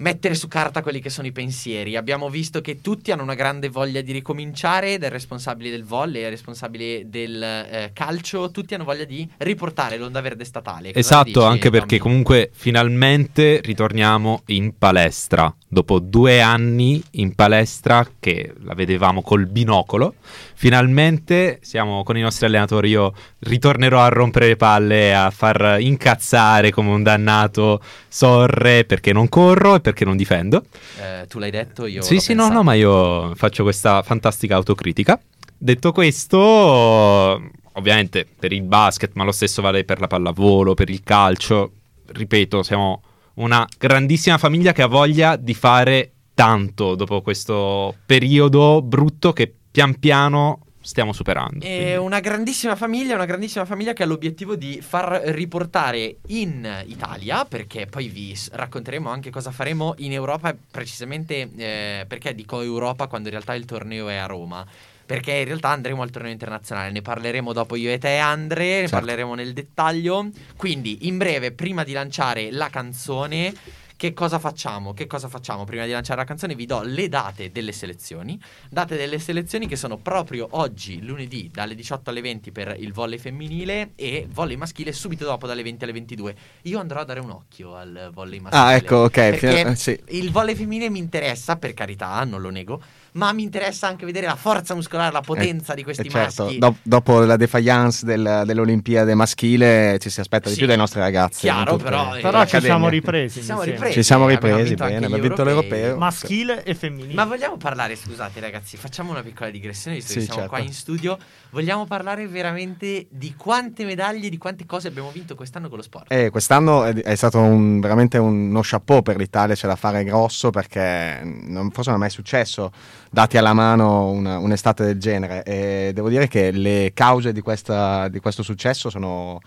mettere 0.01 0.35
su 0.35 0.49
carta 0.49 0.83
quelli 0.83 1.01
che 1.01 1.11
sono 1.11 1.27
i 1.27 1.33
pensieri. 1.33 1.97
Abbiamo 1.97 2.29
visto 2.29 2.61
che 2.61 2.81
tutti 2.81 3.11
hanno 3.11 3.23
una 3.23 3.35
grande 3.35 3.69
voglia 3.69 4.01
di 4.01 4.13
ricominciare, 4.13 4.99
dal 4.99 5.11
responsabile 5.11 5.71
del 5.71 5.85
volley 5.85 6.25
al 6.25 6.31
responsabile 6.31 7.09
del 7.09 7.43
eh, 7.43 7.91
calcio, 7.93 8.51
tutti 8.51 8.75
hanno 8.75 8.85
voglia 8.85 9.05
di 9.05 9.29
riportare 9.39 9.97
l'onda 9.97 10.21
verde 10.21 10.45
statale. 10.45 10.93
Cosa 10.93 10.99
Esatto, 10.99 11.25
dici, 11.25 11.41
anche 11.41 11.71
perché 11.71 11.99
Tommy? 11.99 12.01
comunque 12.01 12.51
finalmente 12.53 13.61
ritorniamo 13.63 14.43
in 14.47 14.77
palestra. 14.77 15.55
Dopo 15.73 16.01
due 16.01 16.41
anni 16.41 17.01
in 17.13 17.35
palestra 17.37 18.05
che 18.19 18.53
la 18.63 18.75
vedevamo 18.75 19.23
col 19.23 19.47
binocolo, 19.47 20.15
finalmente 20.55 21.61
siamo 21.63 22.03
con 22.03 22.17
i 22.17 22.21
nostri 22.23 22.47
allenatori. 22.47 22.89
Io 22.89 23.13
ritornerò 23.41 24.01
a 24.01 24.09
rompere 24.09 24.49
le 24.49 24.57
palle, 24.57 25.15
a 25.15 25.31
far 25.31 25.77
incazzare 25.79 26.73
come 26.73 26.91
un 26.91 27.05
dannato 27.05 27.81
Sorre 28.09 28.85
perché 28.85 29.13
non 29.13 29.29
corro 29.29 29.77
e 29.77 29.81
perché 29.81 29.90
non 30.05 30.17
difendo. 30.17 30.65
Eh, 30.99 31.27
tu 31.27 31.39
l'hai 31.39 31.51
detto, 31.51 31.87
io 31.87 32.03
sì, 32.03 32.19
sì, 32.19 32.33
no, 32.33 32.43
pensato. 32.43 32.55
no, 32.55 32.63
ma 32.63 32.75
io 32.75 33.35
faccio 33.35 33.63
questa 33.63 34.03
fantastica 34.03 34.57
autocritica. 34.57 35.21
Detto 35.57 35.93
questo, 35.93 36.39
ovviamente 36.39 38.27
per 38.39 38.53
il 38.53 38.63
basket, 38.63 39.13
ma 39.15 39.25
lo 39.25 39.33
stesso 39.33 39.63
vale 39.63 39.85
per 39.85 40.01
la 40.01 40.07
pallavolo, 40.07 40.75
per 40.75 40.91
il 40.91 41.03
calcio. 41.03 41.73
Ripeto, 42.07 42.63
siamo 42.63 43.03
una 43.35 43.67
grandissima 43.79 44.39
famiglia 44.39 44.73
che 44.73 44.83
ha 44.83 44.87
voglia 44.87 45.37
di 45.37 45.55
fare 45.55 46.13
tanto 46.35 46.95
dopo 46.95 47.21
questo 47.21 47.95
periodo 48.07 48.83
brutto 48.83 49.33
che 49.33 49.53
pian 49.71 49.99
piano 49.99 50.61
stiamo 50.81 51.13
superando. 51.13 51.65
È 51.65 51.75
quindi- 51.75 51.97
una 51.97 52.21
grandissima 52.21 52.77
famiglia, 52.77 53.15
una 53.15 53.25
grandissima 53.27 53.65
famiglia 53.65 53.93
che 53.93 54.03
ha 54.03 54.07
l'obiettivo 54.07 54.57
di 54.57 54.81
far 54.81 55.21
riportare 55.27 56.17
in 56.29 56.85
Italia, 56.87 57.45
perché 57.45 57.87
poi 57.87 58.09
vi 58.09 58.37
racconteremo 58.53 59.09
anche 59.11 59.31
cosa 59.31 59.51
faremo 59.51 59.95
in 59.99 60.13
Europa, 60.13 60.57
precisamente 60.71 61.49
eh, 61.57 62.05
perché 62.09 62.35
dico 62.35 62.61
Europa 62.63 63.07
quando 63.07 63.29
in 63.29 63.35
realtà 63.35 63.55
il 63.55 63.65
torneo 63.65 64.09
è 64.09 64.17
a 64.17 64.27
Roma. 64.27 64.67
Perché 65.11 65.33
in 65.33 65.45
realtà 65.45 65.71
andremo 65.71 66.03
al 66.03 66.11
torneo 66.11 66.31
internazionale, 66.31 66.93
ne 66.93 67.03
parleremo 67.03 67.53
dopo 67.53 67.75
io 67.75 67.91
e 67.91 67.99
te 67.99 68.19
Andre, 68.19 68.65
ne 68.65 68.73
Certo. 68.83 68.95
parleremo 68.95 69.35
nel 69.35 69.53
dettaglio. 69.53 70.29
Quindi 70.57 71.09
in 71.09 71.19
breve, 71.19 71.51
prima 71.51 71.83
di 71.83 71.93
lanciare 71.93 72.53
la 72.53 72.69
canzone, 72.71 73.53
che 74.01 74.15
cosa 74.15 74.39
facciamo? 74.39 74.95
Che 74.95 75.07
cosa 75.07 75.29
facciamo? 75.29 75.65
Prima 75.65 75.85
di 75.85 75.91
lanciare 75.91 76.21
la 76.21 76.25
canzone 76.25 76.55
vi 76.55 76.65
do 76.65 76.81
le 76.81 77.11
date 77.11 77.53
delle 77.53 77.71
selezioni. 77.71 78.41
Date 78.71 78.97
delle 78.97 79.19
selezioni 79.19 79.67
che 79.67 79.77
sono 79.77 79.99
proprio 79.99 80.49
oggi, 80.53 81.05
lunedì, 81.05 81.51
dalle 81.53 81.75
18 81.75 82.09
alle 82.09 82.23
20 82.23 82.51
per 82.51 82.77
il 82.79 82.95
volley 82.95 83.19
femminile 83.19 83.91
e 83.97 84.27
volley 84.33 84.57
maschile 84.57 84.95
subito 84.95 85.27
dopo 85.27 85.47
dalle 85.47 85.63
20 85.63 85.85
alle 85.85 85.93
22. 85.93 86.35
Io 86.63 86.79
andrò 86.79 87.01
a 87.01 87.05
dare 87.05 87.21
un 87.21 87.29
occhio 87.29 87.77
al 87.77 88.09
volley 88.11 88.39
maschile. 88.41 88.65
ah 88.65 88.75
ecco 88.75 88.97
ok 88.97 89.13
Perché 89.13 89.75
sì. 89.77 90.01
il 90.13 90.31
volley 90.31 90.55
femminile 90.55 90.89
mi 90.89 90.99
interessa, 90.99 91.57
per 91.57 91.75
carità, 91.75 92.25
non 92.25 92.41
lo 92.41 92.49
nego, 92.49 92.83
ma 93.13 93.33
mi 93.33 93.43
interessa 93.43 93.87
anche 93.87 94.05
vedere 94.05 94.27
la 94.27 94.37
forza 94.37 94.75
muscolare, 94.75 95.13
la 95.13 95.21
potenza 95.21 95.75
di 95.75 95.83
questi 95.83 96.07
Eh, 96.07 96.11
certo, 96.11 96.45
maschi. 96.45 96.59
dop- 96.59 96.79
dopo 96.83 97.21
la 97.21 97.37
defiance 97.37 98.05
del- 98.05 98.43
dell'Olimpiade 98.47 99.15
maschile 99.15 99.99
ci 100.01 100.11
si 100.11 100.21
aspetta 100.21 100.47
di 100.49 100.53
Sì, 100.53 100.59
più 100.61 100.67
dai 100.69 100.77
nostri 100.77 101.01
ragazzi. 101.01 101.41
chiaro, 101.41 101.77
però, 101.77 102.17
eh, 102.17 102.21
Però 102.21 102.45
ci 102.45 102.61
siamo 102.61 102.89
ripresi. 102.89 103.39
Ci 103.41 103.45
siamo 103.45 103.61
sembra. 103.61 103.77
ripresi. 103.87 103.95
Ci 104.01 104.03
siamo 104.07 104.25
abbiamo 104.25 104.47
ripresi, 104.47 104.75
bene, 104.75 104.97
abbiamo 104.97 105.19
vinto 105.19 105.45
l'europeo. 105.45 105.97
Maschile 105.97 106.63
e 106.65 106.75
femminile. 106.75 107.15
Ma 107.15 107.25
vogliamo 107.25 107.57
parlare, 107.57 107.97
scusate 107.97 108.41
ragazzi, 108.41 108.77
facciamo 108.77 109.11
una 109.11 109.23
piccola 109.23 109.51
digressione, 109.51 109.97
visto 109.97 110.15
che 110.15 110.21
Sì, 110.21 110.25
siamo 110.27 110.41
certo. 110.43 110.55
qua 110.57 110.65
in 110.65 110.73
studio. 110.73 111.19
Vogliamo 111.51 111.85
parlare 111.87 112.27
veramente 112.29 113.07
di 113.11 113.35
quante 113.37 113.85
medaglie, 113.85 114.29
di 114.29 114.39
quante 114.39 114.67
cose 114.67 114.89
abbiamo 114.89 115.11
vinto 115.11 115.35
quest'anno 115.35 115.69
con 115.69 115.79
lo 115.79 115.83
sport. 115.83 116.13
Eh, 116.13 116.31
quest'anno 116.31 116.85
è, 116.85 116.95
è 116.95 117.15
stato 117.15 117.39
un- 117.39 117.81
veramente 117.81 118.19
uno 118.19 118.61
chapeau 118.63 119.03
per 119.03 119.17
l'Italia, 119.17 119.55
c'è 119.55 119.67
da 119.67 119.77
fare 119.77 120.05
grosso 120.05 120.51
perché 120.51 121.21
non, 121.25 121.71
forse 121.71 121.91
non 121.91 121.99
è 121.99 122.03
mai 122.03 122.11
successo, 122.11 122.71
dati 123.11 123.37
alla 123.37 123.53
mano 123.53 124.09
una- 124.11 124.39
un'estate 124.39 124.85
del 124.85 124.99
genere. 124.99 125.43
E 125.43 125.91
devo 125.93 126.09
dire 126.09 126.29
che 126.29 126.51
le 126.53 126.93
cause 126.95 127.33
di, 127.33 127.41
questa- 127.41 128.09
di 128.09 128.21
questo 128.21 128.43
successo 128.43 128.89
sono, 128.89 129.41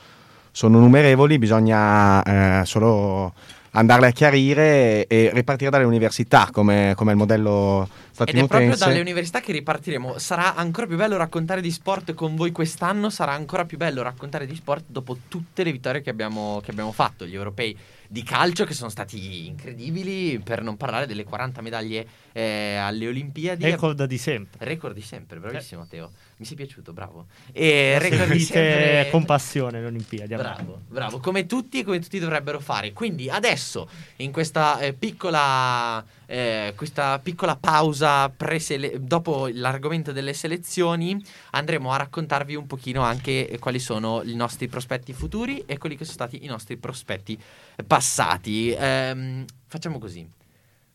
sono 0.52 0.80
numerevoli, 0.80 1.38
bisogna 1.40 2.62
eh, 2.62 2.66
solo 2.66 3.34
andarle 3.76 4.08
a 4.08 4.12
chiarire 4.12 5.08
e, 5.08 5.32
ripartire 5.34 5.72
dalle 5.72 5.86
università 5.86 6.50
come, 6.52 6.94
come 6.96 7.12
il 7.12 7.18
modello 7.18 7.88
Stati 8.12 8.30
Ed 8.30 8.36
è 8.36 8.40
proprio 8.42 8.60
Statunitense. 8.76 8.86
dalle 8.86 9.00
università 9.00 9.40
che 9.40 9.52
ripartiremo. 9.52 10.20
Sarà 10.20 10.54
ancora 10.54 10.86
più 10.86 10.98
bello 10.98 11.18
raccontare 11.18 11.62
di 11.62 11.72
sport 11.72 12.14
con 12.14 12.36
voi 12.36 12.52
quest'anno. 12.52 13.10
Sarà 13.10 13.32
ancora 13.32 13.66
più 13.66 13.78
bello 13.78 14.04
raccontare 14.04 14.46
di 14.46 14.54
sport 14.54 14.84
dopo 14.86 15.18
tutte 15.28 15.64
le 15.64 15.72
vittorie 15.72 16.02
che 16.02 16.12
abbiamo, 16.12 16.62
che 16.64 16.70
abbiamo 16.70 16.92
fatto. 16.92 17.26
Gli 17.26 17.34
europei 17.34 17.76
di 18.14 18.22
calcio 18.22 18.64
che 18.64 18.76
sono 18.76 18.92
stati 18.92 19.48
incredibili. 19.48 20.40
Per 20.40 20.62
non 20.62 20.78
parlare 20.78 21.08
delle 21.08 21.24
40 21.24 21.62
medaglie 21.62 22.08
eh, 22.32 22.76
alle 22.76 23.08
Olimpiadi. 23.08 23.64
Record 23.64 24.04
di 24.04 24.20
sempre. 24.20 24.64
Record 24.64 24.94
di 24.94 25.02
sempre, 25.02 25.40
bravissimo 25.40 25.88
Teo. 25.88 26.12
Mi 26.44 26.50
sei 26.50 26.58
piaciuto, 26.58 26.92
bravo. 26.92 27.28
E 27.54 27.98
Seguite 28.02 28.44
sempre. 28.44 29.08
con 29.12 29.24
passione 29.24 29.80
le 29.80 29.86
Olimpiadi. 29.86 30.36
Bravo, 30.36 30.82
bravo, 30.90 31.20
come 31.22 31.46
tutti 31.46 31.80
e 31.80 31.84
come 31.86 32.00
tutti 32.00 32.20
dovrebbero 32.20 32.60
fare. 32.60 32.92
Quindi 32.92 33.30
adesso, 33.30 33.88
in 34.18 34.34
questa 34.34 34.78
eh, 34.80 34.92
piccola, 34.92 36.04
eh, 36.26 36.74
questa 36.76 37.18
piccola 37.20 37.56
pausa 37.56 38.28
presele- 38.28 38.98
dopo 39.00 39.48
l'argomento 39.54 40.12
delle 40.12 40.34
selezioni, 40.34 41.18
andremo 41.52 41.94
a 41.94 41.96
raccontarvi 41.96 42.56
un 42.56 42.68
pochino 42.68 43.04
anche 43.04 43.48
eh, 43.48 43.58
quali 43.58 43.80
sono 43.80 44.22
i 44.24 44.36
nostri 44.36 44.68
prospetti 44.68 45.14
futuri 45.14 45.64
e 45.66 45.78
quelli 45.78 45.96
che 45.96 46.04
sono 46.04 46.18
stati 46.18 46.44
i 46.44 46.48
nostri 46.48 46.76
prospetti 46.76 47.42
passati. 47.88 48.76
Ehm, 48.78 49.46
facciamo 49.66 49.98
così, 49.98 50.30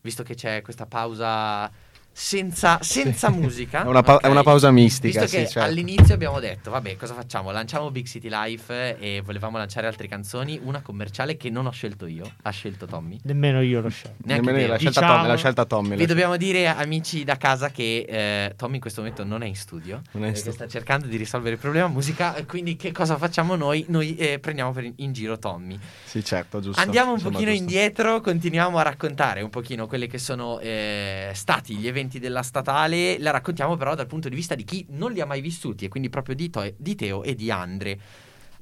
visto 0.01 0.21
che 0.21 0.35
c'è 0.35 0.61
questa 0.61 0.85
pausa 0.85 1.87
senza, 2.11 2.79
senza 2.81 3.29
musica. 3.31 3.83
È 3.83 3.87
una 3.87 4.01
pa- 4.01 4.15
ok? 4.15 4.21
è 4.23 4.27
una 4.27 4.43
pausa 4.43 4.71
mistica, 4.71 5.21
Visto 5.21 5.35
sì, 5.37 5.43
che 5.43 5.49
certo. 5.49 5.69
all'inizio 5.69 6.13
abbiamo 6.13 6.39
detto, 6.39 6.69
vabbè, 6.71 6.95
cosa 6.97 7.13
facciamo? 7.13 7.51
Lanciamo 7.51 7.91
Big 7.91 8.05
City 8.05 8.27
Life 8.29 8.97
e 8.99 9.21
volevamo 9.23 9.57
lanciare 9.57 9.87
altre 9.87 10.07
canzoni. 10.07 10.59
Una 10.61 10.81
commerciale 10.81 11.37
che 11.37 11.49
non 11.49 11.65
ho 11.65 11.71
scelto 11.71 12.05
io, 12.07 12.29
ha 12.41 12.49
scelto 12.49 12.85
Tommy. 12.85 13.17
Nemmeno 13.23 13.61
io 13.61 13.81
l'ho 13.81 13.89
scelto. 13.89 14.17
Neanche 14.25 14.45
Nemmeno 14.45 14.65
io, 14.65 14.71
l'ha 14.71 14.77
scelta 14.79 14.99
Diciamo- 14.99 15.17
Tommy. 15.17 15.27
L'ha 15.31 15.37
scelta 15.37 15.65
Tommy. 15.65 15.95
Vi 15.95 16.05
dobbiamo 16.05 16.37
dire, 16.37 16.67
amici 16.67 17.23
da 17.23 17.37
casa, 17.37 17.69
che 17.69 18.05
eh, 18.07 18.53
Tommy 18.55 18.75
in 18.75 18.81
questo 18.81 19.01
momento 19.01 19.23
non 19.23 19.41
è 19.41 19.45
in 19.47 19.55
studio. 19.55 20.01
Non 20.11 20.23
è 20.23 20.27
in 20.27 20.33
perché 20.33 20.35
studio. 20.39 20.53
sta 20.53 20.67
cercando 20.67 21.07
di 21.07 21.15
risolvere 21.17 21.55
il 21.55 21.59
problema 21.61 21.87
musica. 21.87 22.35
e 22.35 22.45
Quindi, 22.45 22.75
che 22.75 22.91
cosa 22.91 23.17
facciamo 23.17 23.55
noi? 23.55 23.85
Noi 23.87 24.15
eh, 24.17 24.39
prendiamo 24.39 24.71
per 24.71 24.83
in, 24.83 24.93
in 24.97 25.13
giro 25.13 25.37
Tommy. 25.39 25.75
scelta. 25.77 26.07
Sì, 26.09 26.23
certo, 26.25 26.59
giusto. 26.59 26.81
Andiamo 26.81 27.11
un 27.11 27.19
Sembra 27.19 27.39
pochino 27.39 27.55
giusto. 27.55 27.71
indietro, 27.73 28.21
continuiamo 28.21 28.77
a 28.77 28.81
raccontare 28.81 29.41
un 29.41 29.49
pochino 29.49 29.87
quelli 29.87 30.07
che 30.07 30.17
sono 30.17 30.59
eh, 30.59 31.31
stati 31.33 31.75
gli 31.75 31.87
eventi 31.87 31.98
della 32.07 32.41
statale, 32.41 33.19
la 33.19 33.31
raccontiamo 33.31 33.75
però 33.75 33.95
dal 33.95 34.07
punto 34.07 34.29
di 34.29 34.35
vista 34.35 34.55
di 34.55 34.63
chi 34.63 34.85
non 34.91 35.11
li 35.11 35.19
ha 35.19 35.25
mai 35.25 35.41
vissuti 35.41 35.85
e 35.85 35.87
quindi 35.89 36.09
proprio 36.09 36.35
di, 36.35 36.49
To- 36.49 36.73
di 36.77 36.95
Teo 36.95 37.23
e 37.23 37.35
di 37.35 37.51
Andre. 37.51 37.99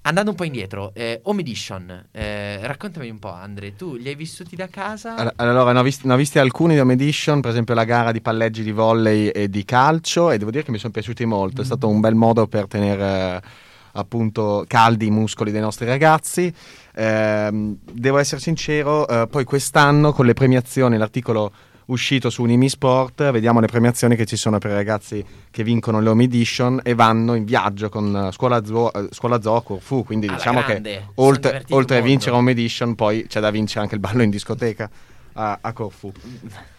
Andando 0.02 0.32
un 0.32 0.38
po' 0.38 0.46
indietro, 0.46 0.92
eh, 0.94 1.20
Home 1.24 1.42
Edition, 1.42 2.08
eh, 2.12 2.66
raccontami 2.66 3.10
un 3.10 3.20
po' 3.20 3.32
Andre, 3.32 3.76
tu 3.76 3.96
li 3.96 4.08
hai 4.08 4.16
vissuti 4.16 4.56
da 4.56 4.68
casa? 4.68 5.16
All- 5.16 5.34
Allora, 5.36 5.74
ne 5.74 5.80
ho, 5.80 5.84
visti, 5.84 6.08
ne 6.08 6.14
ho 6.14 6.16
visti 6.16 6.40
alcuni 6.40 6.76
di 6.76 6.80
Home 6.80 6.94
Edition, 6.94 7.42
per 7.42 7.52
esempio 7.52 7.74
la 7.74 7.84
gara 7.84 8.14
di 8.14 8.22
palleggi 8.22 8.64
di 8.64 8.72
volley 8.72 9.28
e 9.28 9.50
di 9.50 9.66
calcio, 9.66 10.32
e 10.32 10.38
devo 10.38 10.50
dire 10.50 10.64
che 10.64 10.72
mi 10.72 10.78
sono 10.78 10.94
piaciuti 10.94 11.26
molto. 11.26 11.62
È 11.62 11.66
stato 11.66 11.90
un 11.90 12.00
bel 12.00 12.16
modo 12.16 12.48
per 12.48 12.68
tenere 12.68 13.36
eh, 13.36 13.42
appunto 13.94 14.64
caldi 14.66 15.08
i 15.08 15.12
muscoli 15.12 15.52
dei 15.52 15.60
nostri 15.60 15.86
ragazzi. 15.86 16.54
Ehm, 16.96 17.78
devo 17.92 18.18
essere 18.18 18.40
sincero, 18.40 19.06
eh, 19.10 19.28
poi 19.28 19.44
quest'anno 19.44 20.14
con 20.14 20.26
le 20.26 20.34
premiazioni, 20.34 20.96
l'articolo 20.96 21.52
uscito 21.88 22.30
su 22.30 22.42
Unimi 22.42 22.70
Sport, 22.70 23.32
vediamo 23.32 23.60
le 23.60 23.68
premiazioni 23.68 24.16
che 24.16 24.26
ci 24.26 24.36
sono 24.36 24.58
per 24.58 24.72
i 24.72 24.74
ragazzi 24.74 25.24
che 25.52 25.64
vincono 25.64 26.00
le 26.00 26.10
Home 26.10 26.24
Edition 26.24 26.80
e 26.84 26.96
vanno 26.96 27.34
in 27.36 27.46
viaggio 27.46 27.90
con 27.90 28.16
eh, 28.16 28.32
Scuola 28.32 28.64
Zoo, 28.66 28.92
eh, 28.94 29.08
Scuola 29.12 29.42
Zoo 29.42 29.56
a 29.56 29.64
Corfù, 29.64 30.04
quindi 30.04 30.28
Alla 30.28 30.38
diciamo 30.38 30.62
grande, 30.62 30.90
che 30.92 31.04
oltre, 31.16 31.64
oltre 31.70 31.98
a 31.98 32.02
vincere 32.02 32.36
Home 32.36 32.52
Edition 32.52 32.96
poi 32.96 33.26
c'è 33.28 33.40
da 33.40 33.52
vincere 33.52 33.82
anche 33.82 33.96
il 33.96 34.02
ballo 34.02 34.22
in 34.22 34.30
discoteca 34.30 34.90
a, 35.34 35.60
a 35.62 35.72
Corfù. 35.74 36.12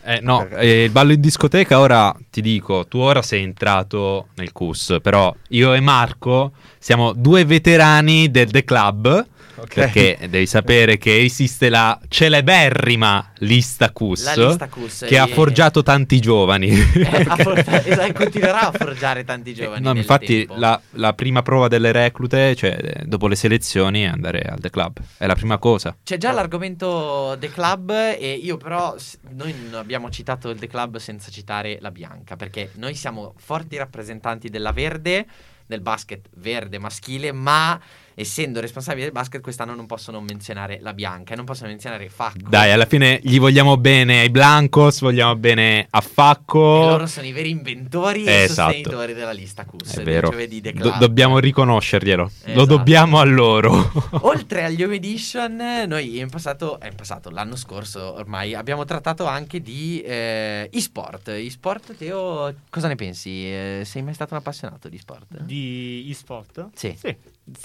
Eh, 0.04 0.20
no, 0.20 0.46
Per- 0.46 0.58
eh, 0.58 0.84
il 0.84 0.90
ballo 0.90 1.12
in 1.12 1.20
discoteca 1.20 1.78
ora 1.78 2.14
ti 2.30 2.40
dico, 2.40 2.86
tu 2.86 2.98
ora 2.98 3.22
sei 3.22 3.42
entrato 3.42 4.28
nel 4.34 4.52
CUS, 4.52 4.98
però 5.00 5.34
io 5.48 5.74
e 5.74 5.80
Marco 5.80 6.52
siamo 6.78 7.12
due 7.12 7.44
veterani 7.44 8.30
del 8.30 8.50
The 8.50 8.64
Club, 8.64 9.26
perché 9.66 10.18
devi 10.28 10.46
sapere 10.46 10.98
che 10.98 11.20
esiste 11.20 11.68
la 11.68 11.98
celeberrima 12.08 13.32
lista 13.38 13.90
CUS, 13.90 14.24
La 14.24 14.46
lista 14.46 14.68
CUS, 14.68 15.04
che 15.06 15.18
ha 15.18 15.26
e- 15.26 15.32
forgiato 15.32 15.82
tanti 15.82 16.20
giovani. 16.20 16.68
Eh, 16.68 17.24
a 17.28 17.36
for- 17.36 17.58
esatto, 17.58 18.02
e 18.02 18.12
continuerà 18.12 18.68
a 18.68 18.72
forgiare 18.72 19.24
tanti 19.24 19.54
giovani. 19.54 19.82
No, 19.82 19.88
nel 19.92 19.98
infatti 19.98 20.46
tempo. 20.46 20.56
la, 20.56 20.80
la 20.92 21.12
prima 21.12 21.42
prova 21.42 21.68
delle 21.68 21.92
reclute, 21.92 22.54
cioè 22.54 22.78
eh, 22.80 23.04
dopo 23.04 23.28
le 23.28 23.36
selezioni, 23.36 24.02
è 24.02 24.06
andare 24.06 24.40
al 24.40 24.60
The 24.60 24.70
Club. 24.70 24.98
È 25.16 25.26
la 25.26 25.34
prima 25.34 25.58
cosa. 25.58 25.96
C'è 26.02 26.16
già 26.16 26.32
l'argomento 26.32 27.36
The 27.38 27.50
Club 27.50 27.90
e 27.90 28.32
io 28.42 28.56
però 28.56 28.94
noi 29.30 29.54
non 29.70 29.78
abbiamo 29.78 30.10
citato 30.10 30.50
il 30.50 30.58
The 30.58 30.66
Club 30.66 30.98
senza 30.98 31.30
citare 31.30 31.78
la 31.80 31.90
Bianca 31.90 32.36
perché 32.36 32.70
noi 32.74 32.94
siamo 32.94 33.34
forti 33.36 33.76
rappresentanti 33.76 34.48
della 34.48 34.72
verde, 34.72 35.26
del 35.66 35.80
basket 35.80 36.28
verde 36.36 36.78
maschile, 36.78 37.32
ma 37.32 37.78
essendo 38.18 38.58
responsabili 38.60 39.04
del 39.04 39.12
basket 39.12 39.40
quest'anno 39.40 39.74
non 39.76 39.86
possono 39.86 40.20
menzionare 40.20 40.78
la 40.82 40.92
Bianca 40.92 41.34
e 41.34 41.36
non 41.36 41.44
possono 41.44 41.68
menzionare 41.68 42.08
Facco. 42.08 42.48
Dai, 42.48 42.72
alla 42.72 42.86
fine 42.86 43.20
gli 43.22 43.38
vogliamo 43.38 43.76
bene 43.76 44.20
ai 44.20 44.30
Blancos, 44.30 45.00
vogliamo 45.00 45.36
bene 45.36 45.86
a 45.88 45.98
E 45.98 46.02
Facco. 46.02 46.58
loro 46.58 47.06
sono 47.06 47.26
i 47.26 47.32
veri 47.32 47.50
inventori 47.50 48.24
e 48.24 48.42
Esatto. 48.42 48.72
sostenitori 48.72 49.12
della 49.14 49.30
lista 49.30 49.64
CUS. 49.64 49.98
È 49.98 50.02
vero. 50.02 50.30
Do- 50.74 50.96
dobbiamo 50.98 51.38
riconoscerglielo. 51.38 52.22
Lo 52.22 52.30
Esatto. 52.50 52.64
dobbiamo 52.64 53.20
a 53.20 53.24
loro. 53.24 53.92
Oltre 54.22 54.64
agli 54.64 54.82
Home 54.82 54.96
Edition, 54.96 55.54
noi 55.86 56.18
in 56.18 56.28
passato, 56.28 56.80
eh, 56.80 56.88
in 56.88 56.94
passato, 56.96 57.30
l'anno 57.30 57.54
scorso 57.56 58.14
ormai, 58.14 58.54
abbiamo 58.54 58.84
trattato 58.84 59.26
anche 59.26 59.60
di 59.62 60.00
eh, 60.00 60.68
e-sport. 60.72 61.28
E-sport, 61.28 61.96
Teo, 61.96 62.52
cosa 62.68 62.88
ne 62.88 62.96
pensi? 62.96 63.44
Eh, 63.46 63.82
sei 63.84 64.02
mai 64.02 64.14
stato 64.14 64.34
un 64.34 64.40
appassionato 64.40 64.88
di 64.88 64.98
sport? 64.98 65.40
Di 65.40 66.06
e-sport? 66.10 66.70
Sì. 66.74 66.96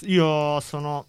Io 0.02 0.60
sono. 0.60 1.06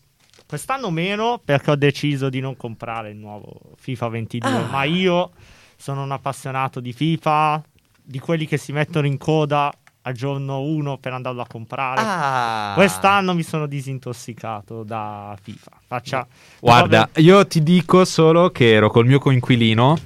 Quest'anno 0.47 0.91
meno 0.91 1.41
perché 1.43 1.71
ho 1.71 1.75
deciso 1.75 2.29
di 2.29 2.39
non 2.39 2.55
comprare 2.55 3.09
il 3.09 3.17
nuovo 3.17 3.59
FIFA 3.77 4.07
22. 4.09 4.49
Ah. 4.49 4.67
Ma 4.69 4.83
io 4.83 5.31
sono 5.75 6.03
un 6.03 6.11
appassionato 6.11 6.79
di 6.79 6.93
FIFA, 6.93 7.63
di 8.03 8.19
quelli 8.19 8.45
che 8.45 8.57
si 8.57 8.71
mettono 8.71 9.07
in 9.07 9.17
coda 9.17 9.73
a 10.07 10.11
giorno 10.11 10.61
1 10.61 10.97
per 10.97 11.13
andarlo 11.13 11.41
a 11.41 11.47
comprare. 11.47 12.01
Ah, 12.03 12.73
Quest'anno 12.75 13.33
mi 13.33 13.41
sono 13.43 13.65
disintossicato 13.65 14.83
da 14.83 15.35
FIFA. 15.41 15.71
Faccia... 15.87 16.27
Guarda, 16.59 17.09
io 17.15 17.45
ti 17.47 17.63
dico 17.63 18.05
solo 18.05 18.51
che 18.51 18.73
ero 18.73 18.91
col 18.91 19.07
mio 19.07 19.17
coinquilino 19.17 19.97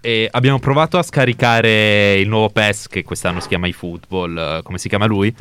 e 0.00 0.28
abbiamo 0.30 0.60
provato 0.60 0.96
a 0.96 1.02
scaricare 1.02 2.14
il 2.14 2.28
nuovo 2.28 2.50
PES 2.50 2.86
che 2.86 3.02
quest'anno 3.02 3.40
si 3.40 3.48
chiama 3.48 3.66
eFootball, 3.66 4.38
eh, 4.38 4.60
come 4.62 4.78
si 4.78 4.88
chiama 4.88 5.06
lui. 5.06 5.34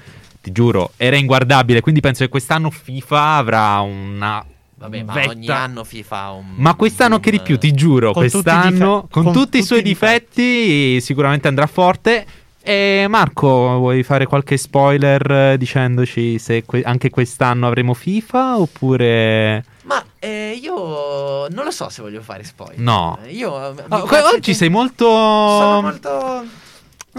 Ti 0.48 0.54
giuro, 0.54 0.92
era 0.96 1.18
inguardabile, 1.18 1.82
quindi 1.82 2.00
penso 2.00 2.24
che 2.24 2.30
quest'anno 2.30 2.70
FIFA 2.70 3.22
avrà 3.36 3.80
una 3.82 4.42
Vabbè, 4.80 5.04
ma 5.04 5.12
vetta- 5.14 5.30
ogni 5.32 5.50
anno 5.50 5.84
FIFA 5.84 6.18
ha 6.18 6.32
un. 6.32 6.46
Ma 6.56 6.74
quest'anno 6.76 7.20
che 7.20 7.32
di 7.32 7.42
più, 7.42 7.58
ti 7.58 7.74
giuro, 7.74 8.14
Con 8.14 8.24
tutti 8.24 8.32
quest'anno 8.44 8.70
dife- 8.70 9.08
con, 9.12 9.24
con 9.24 9.34
tutti 9.34 9.58
i 9.58 9.60
tutti 9.60 9.64
suoi 9.64 9.82
difetti. 9.82 10.42
difetti 10.44 11.02
sicuramente 11.02 11.50
andrà 11.50 11.68
forte. 11.68 12.26
E 12.62 13.06
Marco, 13.10 13.78
vuoi 13.78 14.04
fare 14.04 14.26
qualche 14.26 14.56
spoiler 14.56 15.32
eh, 15.32 15.58
dicendoci 15.58 16.38
se 16.40 16.64
que- 16.66 16.82
anche 16.84 17.10
quest'anno 17.10 17.68
avremo 17.68 17.94
FIFA 17.94 18.60
oppure... 18.60 19.64
Ma 19.84 20.04
eh, 20.20 20.58
io 20.62 21.48
non 21.50 21.64
lo 21.66 21.72
so 21.72 21.90
se 21.90 22.02
voglio 22.02 22.22
fare 22.22 22.44
spoiler. 22.46 22.80
No. 22.80 23.18
Io. 23.30 23.52
Oh, 23.52 23.74
oggi 24.34 24.52
te- 24.52 24.54
sei 24.54 24.70
molto... 24.70 25.06
Sono 25.06 25.82
molto. 25.82 26.44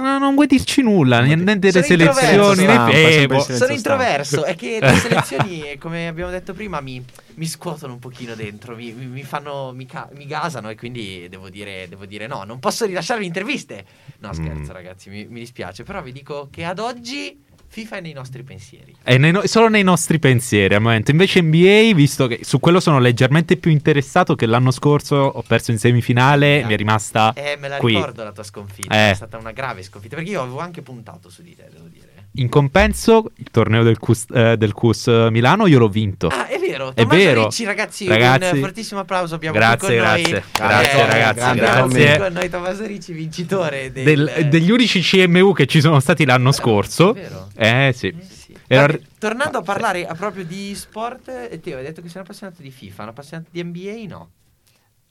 No, 0.00 0.19
non 0.19 0.35
vuoi 0.35 0.47
dirci 0.47 0.83
nulla, 0.83 1.21
niente 1.21 1.59
delle 1.59 1.83
selezioni 1.83 2.64
né 2.64 2.73
stampa, 2.73 2.90
eh, 2.97 3.26
boh. 3.26 3.40
Sono 3.40 3.55
stampa. 3.57 3.73
introverso, 3.75 4.45
è 4.45 4.55
che 4.55 4.78
le 4.81 4.95
selezioni, 4.97 5.76
come 5.78 6.09
abbiamo 6.09 6.31
detto 6.31 6.52
prima, 6.52 6.81
mi, 6.81 7.05
mi 7.35 7.47
scuotono 7.47 7.95
un 7.95 7.99
pochino 7.99 8.35
dentro, 8.35 8.75
mi, 8.76 8.93
mi- 8.93 9.07
mi 9.07 9.23
fanno, 9.23 9.73
mi, 9.75 9.87
ca- 9.87 10.09
mi 10.14 10.26
gasano 10.26 10.71
e 10.71 10.76
quindi 10.76 11.26
devo 11.28 11.49
dire, 11.49 11.87
devo 11.88 12.07
dire 12.07 12.26
no, 12.26 12.45
non 12.45 12.59
posso 12.59 12.85
rilasciarvi 12.87 13.25
interviste. 13.26 13.85
No, 14.21 14.33
scherzo 14.33 14.71
Mm. 14.73 14.75
ragazzi, 14.75 15.11
mi, 15.11 15.26
mi 15.28 15.40
dispiace, 15.40 15.83
però 15.83 16.02
vi 16.02 16.12
dico 16.12 16.49
che 16.50 16.64
ad 16.64 16.78
oggi 16.78 17.38
FIFA 17.70 17.96
è 17.96 18.00
nei 18.00 18.12
nostri 18.14 18.42
pensieri. 18.42 18.94
È 19.02 19.18
nei 19.18 19.30
no- 19.30 19.42
solo 19.46 19.68
nei 19.68 19.82
nostri 19.82 20.18
pensieri 20.18 20.75
al 20.75 20.80
momento. 20.80 21.10
Invece 21.10 21.42
NBA, 21.42 21.92
visto 21.94 22.26
che 22.26 22.40
su 22.42 22.58
quello 22.60 22.80
sono 22.80 22.98
leggermente 22.98 23.56
più 23.56 23.70
interessato 23.70 24.34
che 24.34 24.46
l'anno 24.46 24.70
scorso 24.70 25.16
ho 25.16 25.42
perso 25.42 25.70
in 25.70 25.78
semifinale, 25.78 26.60
Eh, 26.60 26.64
mi 26.64 26.72
è 26.72 26.76
rimasta 26.76 27.32
Eh, 27.34 27.56
me 27.58 27.68
la 27.68 27.76
qui. 27.76 27.94
ricordo 27.94 28.25
la 28.25 28.32
tua 28.32 28.42
sconfitta, 28.42 28.94
Eh. 28.94 29.10
è 29.10 29.14
stata 29.14 29.37
una 29.37 29.52
grave 29.52 29.82
sconfitta, 29.82 30.16
perché 30.16 30.30
io 30.30 30.40
avevo 30.40 30.58
anche 30.60 30.80
puntato 30.82 31.28
su 31.28 31.42
di 31.42 31.54
te, 31.54 31.66
devo 31.70 31.87
dire. 31.88 32.08
In 32.32 32.49
compenso, 32.49 33.32
il 33.37 33.49
torneo 33.50 33.82
del 33.82 33.99
CUS, 33.99 34.26
eh, 34.32 34.56
del 34.56 34.73
CUS 34.73 35.06
Milano 35.30 35.66
io 35.66 35.78
l'ho 35.78 35.88
vinto. 35.88 36.28
Ah, 36.28 36.47
è 36.47 36.58
vero, 36.58 36.90
È 36.90 36.94
Tommaso 37.02 37.16
vero. 37.18 37.44
Ricci, 37.44 37.64
ragazzi, 37.64 38.06
Ragazzi. 38.06 38.54
un 38.54 38.61
fortissimo 38.61 39.00
applauso 39.00 39.35
abbiamo 39.35 39.56
Grazie, 39.56 39.97
grazie. 39.97 40.32
noi. 40.32 40.42
Grazie, 40.52 41.06
ragazzi, 41.06 41.35
grande 41.40 41.61
grazie. 41.61 42.04
Grazie. 42.04 42.18
con 42.18 42.32
noi 42.35 42.49
Tommaso 42.50 42.87
Ricci, 42.87 43.12
vincitore 43.12 43.90
del, 43.90 44.04
Del- 44.04 44.49
degli 44.49 44.70
unici 44.70 45.00
CMU 45.00 45.52
che 45.52 45.66
ci 45.66 45.80
sono 45.80 45.99
stati 45.99 46.25
l'anno 46.25 46.52
scorso. 46.52 47.11
È 47.14 47.20
vero. 47.20 47.49
Eh 47.56 47.92
sì. 47.97 48.06
Eh 48.08 48.23
sì. 48.23 48.56
Era- 48.68 48.97
tornando 49.18 49.58
a 49.58 49.62
parlare 49.62 50.06
a 50.06 50.14
proprio 50.14 50.44
di 50.44 50.75
sport, 50.76 51.28
eh, 51.50 51.58
Teo 51.61 51.78
hai 51.78 51.82
detto 51.82 52.02
che 52.02 52.08
sei 52.08 52.18
un 52.18 52.23
appassionato 52.23 52.62
di 52.62 52.70
FIFA, 52.70 53.02
un 53.02 53.08
appassionato 53.08 53.49
di 53.50 53.64
NBA? 53.64 54.06
No. 54.06 54.30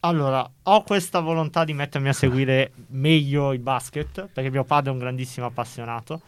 Allora, 0.02 0.50
ho 0.64 0.84
questa 0.84 1.20
volontà 1.20 1.66
di 1.66 1.74
mettermi 1.74 2.08
a 2.08 2.14
seguire 2.14 2.72
meglio 2.92 3.52
il 3.52 3.60
basket, 3.60 4.30
perché 4.32 4.50
mio 4.50 4.64
padre 4.64 4.92
è 4.92 4.94
un 4.94 5.00
grandissimo 5.00 5.48
appassionato. 5.48 6.22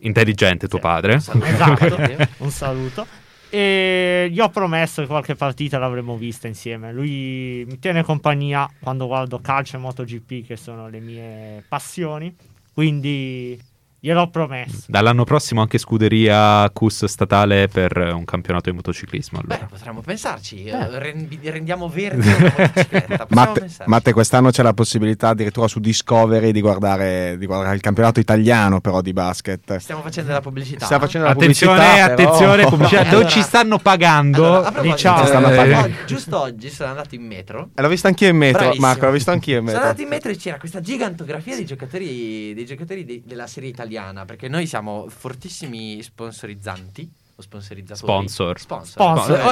Intelligente 0.00 0.68
tuo 0.68 0.78
Sì. 0.78 0.82
padre. 0.84 1.14
Esatto, 1.14 1.96
un 2.38 2.50
saluto. 2.50 3.06
E 3.50 4.28
gli 4.32 4.40
ho 4.40 4.48
promesso 4.48 5.00
che 5.02 5.06
qualche 5.06 5.36
partita 5.36 5.78
l'avremmo 5.78 6.16
vista 6.16 6.48
insieme. 6.48 6.92
Lui 6.92 7.64
mi 7.68 7.78
tiene 7.78 8.02
compagnia 8.02 8.68
quando 8.80 9.06
guardo 9.06 9.38
calcio 9.40 9.76
e 9.76 9.78
MotoGP, 9.78 10.44
che 10.46 10.56
sono 10.56 10.88
le 10.88 10.98
mie 11.00 11.64
passioni. 11.68 12.34
Quindi 12.72 13.56
gliel'ho 14.04 14.28
promesso. 14.28 14.82
Dall'anno 14.86 15.24
prossimo 15.24 15.62
anche 15.62 15.78
scuderia 15.78 16.68
CUS 16.70 17.06
statale 17.06 17.68
per 17.68 17.96
un 18.14 18.24
campionato 18.26 18.68
di 18.68 18.76
motociclismo. 18.76 19.40
Beh, 19.42 19.54
Allora. 19.54 19.68
potremmo 19.70 20.00
pensarci. 20.02 20.64
eh, 20.64 20.98
rendi- 20.98 21.38
rendiamo 21.44 21.88
verde 21.88 22.30
una 22.34 22.52
motocicletta. 22.58 23.26
Matte. 23.30 23.66
Matte, 23.86 24.12
quest'anno 24.12 24.50
c'è 24.50 24.62
la 24.62 24.74
possibilità 24.74 25.28
addirittura 25.30 25.68
su 25.68 25.80
Discovery 25.80 26.50
di 26.52 26.60
guardare, 26.60 27.36
di 27.38 27.46
guardare 27.46 27.74
il 27.76 27.80
campionato 27.80 28.20
italiano 28.20 28.82
però 28.82 29.00
di 29.00 29.14
basket. 29.14 29.76
Stiamo 29.78 30.02
facendo 30.02 30.28
della 30.28 30.42
pubblicità. 30.42 30.84
Stiamo 30.84 31.04
facendo 31.04 31.26
la 31.26 31.32
Attenzione, 31.32 31.78
pubblicità, 31.80 32.14
però- 32.14 32.28
attenzione, 32.28 32.64
pubblicità. 32.68 32.96
No, 32.98 33.04
non 33.06 33.14
allora- 33.14 33.28
ci 33.30 33.40
stanno 33.42 33.78
pagando. 33.78 34.62
Allora, 34.64 34.80
Diciamo. 34.82 35.24
Stanno 35.24 35.48
pagando. 35.48 35.96
giusto 36.04 36.40
oggi 36.40 36.68
sono 36.68 36.90
andato 36.90 37.14
in 37.14 37.22
metro. 37.26 37.70
Eh, 37.74 37.80
l'ho 37.80 37.88
visto 37.88 38.06
anch'io 38.06 38.28
in 38.28 38.36
metro, 38.36 38.58
Bravissimo. 38.58 38.86
Marco, 38.86 39.06
l'ho 39.06 39.12
visto 39.12 39.30
anch'io 39.30 39.54
in 39.60 39.60
Sono 39.60 39.70
metro. 39.72 39.82
andato 39.88 40.02
in 40.02 40.08
metro 40.08 40.30
e 40.30 40.36
c'era 40.36 40.58
questa 40.58 40.80
gigantografia 40.80 41.56
dei 41.56 41.64
giocatori, 41.64 42.52
dei 42.52 42.66
giocatori 42.66 43.04
de- 43.06 43.22
della 43.24 43.46
serie 43.46 43.70
italiana. 43.70 43.92
Perché 44.24 44.48
noi 44.48 44.66
siamo 44.66 45.06
fortissimi 45.08 46.02
sponsorizzanti. 46.02 47.10
O 47.36 47.42
sponsorizzatori. 47.42 48.12
Sponsor. 48.28 48.60
Sponsor. 48.60 48.90
Sponsor. 48.92 49.38
Eh, 49.38 49.42
Oh, 49.42 49.44
no, 49.44 49.48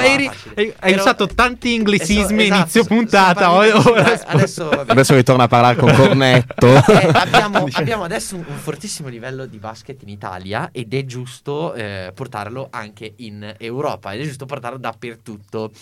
hai, 0.54 0.72
Però- 0.78 1.00
usato 1.00 1.26
tanti 1.26 1.74
inglesismi 1.74 2.44
Esatto, 2.44 2.60
inizio 2.60 2.82
sono- 2.84 2.94
puntata. 2.96 3.50
ora- 3.52 4.22
adesso. 4.26 4.70
Adesso 4.86 5.14
ritorna 5.16 5.42
a 5.44 5.48
parlare 5.48 5.74
con 5.74 5.92
Cornetto. 5.92 6.66
Eh, 6.68 7.10
abbiamo, 7.12 7.66
abbiamo 7.72 8.04
adesso 8.04 8.36
un, 8.36 8.44
un 8.46 8.56
fortissimo 8.56 9.08
livello 9.08 9.46
di 9.46 9.58
basket 9.58 10.00
in 10.02 10.10
Italia 10.10 10.68
ed 10.70 10.94
è 10.94 11.04
giusto 11.06 11.74
eh, 11.74 12.12
portarlo 12.14 12.68
anche 12.70 13.14
in 13.16 13.52
Europa 13.58 14.12
ed 14.12 14.20
è 14.20 14.24
giusto 14.26 14.46
portarlo 14.46 14.78
dappertutto. 14.78 15.72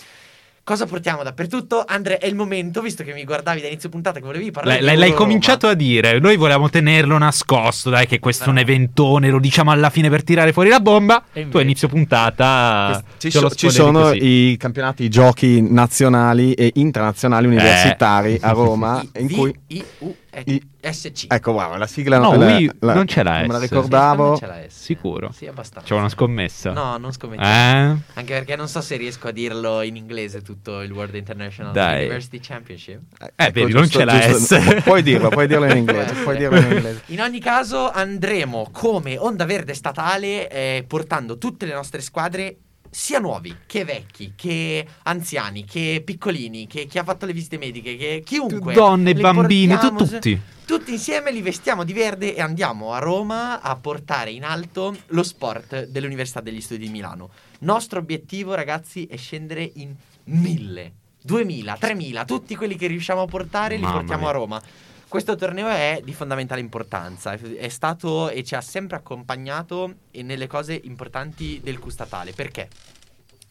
Cosa 0.70 0.86
portiamo 0.86 1.24
dappertutto? 1.24 1.82
Andre, 1.84 2.18
è 2.18 2.26
il 2.28 2.36
momento, 2.36 2.80
visto 2.80 3.02
che 3.02 3.12
mi 3.12 3.24
guardavi 3.24 3.60
da 3.60 3.66
inizio 3.66 3.88
puntata 3.88 4.20
che 4.20 4.24
volevi 4.24 4.52
parlare 4.52 4.80
L'hai, 4.80 4.94
di 4.94 5.00
l'hai- 5.00 5.14
cominciato 5.14 5.66
a 5.66 5.74
dire, 5.74 6.20
noi 6.20 6.36
volevamo 6.36 6.70
tenerlo 6.70 7.18
nascosto, 7.18 7.90
dai 7.90 8.06
che 8.06 8.20
questo 8.20 8.44
è 8.44 8.48
un 8.50 8.54
Però- 8.54 8.68
eventone, 8.68 9.30
lo 9.30 9.40
diciamo 9.40 9.72
alla 9.72 9.90
fine 9.90 10.08
per 10.08 10.22
tirare 10.22 10.52
fuori 10.52 10.68
la 10.68 10.78
bomba. 10.78 11.24
E 11.32 11.48
Tu 11.48 11.56
a 11.56 11.62
inizio 11.62 11.88
puntata 11.88 13.02
Ci, 13.18 13.32
so- 13.32 13.50
ci 13.50 13.68
sono 13.68 14.00
così. 14.02 14.52
i 14.52 14.56
campionati 14.58 15.08
giochi 15.08 15.60
nazionali 15.60 16.52
e 16.54 16.70
internazionali 16.76 17.48
universitari 17.48 18.38
a 18.40 18.52
Roma 18.52 19.02
I- 19.16 19.20
in 19.22 19.28
cui 19.32 19.52
I 19.66 19.84
U 19.98 20.14
I- 20.46 20.62
S 20.80 21.10
C. 21.12 21.24
ecco 21.28 21.50
wow, 21.52 21.76
la 21.76 21.86
sigla 21.86 22.18
No, 22.18 22.34
la- 22.36 22.46
Wii 22.56 22.70
la- 22.80 22.94
non 22.94 23.04
c'è 23.04 23.22
la 23.22 23.38
non 23.38 23.46
me 23.48 23.52
la 23.54 23.58
S. 23.58 23.62
ricordavo 23.62 24.26
Non 24.28 24.38
c'è 24.38 24.46
la 24.46 24.60
S. 24.68 24.82
Sicuro? 24.82 25.32
Sì, 25.32 25.46
abbastanza. 25.46 25.88
C'è 25.88 25.94
una 25.94 26.08
scommessa. 26.08 26.70
No, 26.72 26.96
non 26.98 27.12
scommetto. 27.12 27.42
Eh? 27.42 27.46
Anche 27.46 27.98
perché 28.32 28.54
non 28.56 28.68
so 28.68 28.80
se 28.80 28.96
riesco 28.96 29.28
a 29.28 29.30
dirlo 29.32 29.82
in 29.82 29.96
inglese 29.96 30.42
tutto 30.42 30.80
il 30.82 30.92
World 30.92 31.14
International 31.16 31.72
Dai. 31.72 32.02
University 32.04 32.38
Championship. 32.40 33.00
Eh, 33.36 33.50
vedi, 33.50 33.72
non 33.72 33.88
c'è 33.88 34.04
la 34.04 34.20
S. 34.20 34.82
puoi 34.84 35.02
dirlo 35.02 35.28
puoi 35.30 35.46
dirlo 35.46 35.66
in 35.66 35.76
inglese 35.78 36.14
puoi 36.22 36.36
eh. 36.36 36.38
dirlo 36.38 36.58
in 36.58 36.72
inglese 36.72 37.02
In 37.06 37.20
ogni 37.20 37.40
caso 37.40 37.90
andremo 37.90 38.68
come 38.72 39.18
Onda 39.18 39.44
Verde 39.44 39.74
Statale 39.74 40.48
eh, 40.50 40.84
portando 40.86 41.38
tutte 41.38 41.66
le 41.66 41.74
nostre 41.74 42.00
squadre 42.00 42.56
sia 42.90 43.18
nuovi 43.20 43.54
che 43.66 43.84
vecchi, 43.84 44.32
che 44.36 44.84
anziani, 45.04 45.64
che 45.64 46.02
piccolini, 46.04 46.66
che 46.66 46.86
chi 46.86 46.98
ha 46.98 47.04
fatto 47.04 47.24
le 47.26 47.32
visite 47.32 47.56
mediche, 47.56 47.96
che 47.96 48.22
chiunque. 48.24 48.74
Donne, 48.74 49.14
bambini, 49.14 49.74
tu- 49.78 49.92
portiamo- 49.94 50.04
tutti. 50.12 50.40
Tutti 50.70 50.92
insieme 50.92 51.32
li 51.32 51.42
vestiamo 51.42 51.82
di 51.82 51.92
verde 51.92 52.34
e 52.36 52.40
andiamo 52.40 52.92
a 52.92 52.98
Roma 53.00 53.60
a 53.60 53.74
portare 53.74 54.30
in 54.30 54.44
alto 54.44 54.96
lo 55.06 55.22
sport 55.24 55.86
dell'Università 55.86 56.40
degli 56.40 56.60
Studi 56.60 56.86
di 56.86 56.90
Milano. 56.92 57.30
Nostro 57.60 57.98
obiettivo, 57.98 58.54
ragazzi, 58.54 59.04
è 59.06 59.16
scendere 59.16 59.68
in 59.74 59.92
mille, 60.24 60.92
duemila, 61.20 61.76
tremila, 61.76 62.24
tutti 62.24 62.54
quelli 62.54 62.76
che 62.76 62.86
riusciamo 62.86 63.22
a 63.22 63.26
portare 63.26 63.74
li 63.74 63.82
Mamma 63.82 63.94
portiamo 63.96 64.20
mia. 64.22 64.30
a 64.30 64.32
Roma. 64.32 64.62
Questo 65.10 65.34
torneo 65.34 65.66
è 65.66 66.00
di 66.04 66.14
fondamentale 66.14 66.60
importanza, 66.60 67.32
è- 67.32 67.68
stato 67.68 68.30
e 68.30 68.44
ci 68.44 68.54
ha 68.54 68.60
sempre 68.60 68.96
accompagnato 68.96 69.96
nelle 70.12 70.46
cose 70.46 70.80
importanti 70.84 71.60
del 71.60 71.80
Q 71.80 71.88
statale. 71.88 72.30
Perché? 72.30 72.68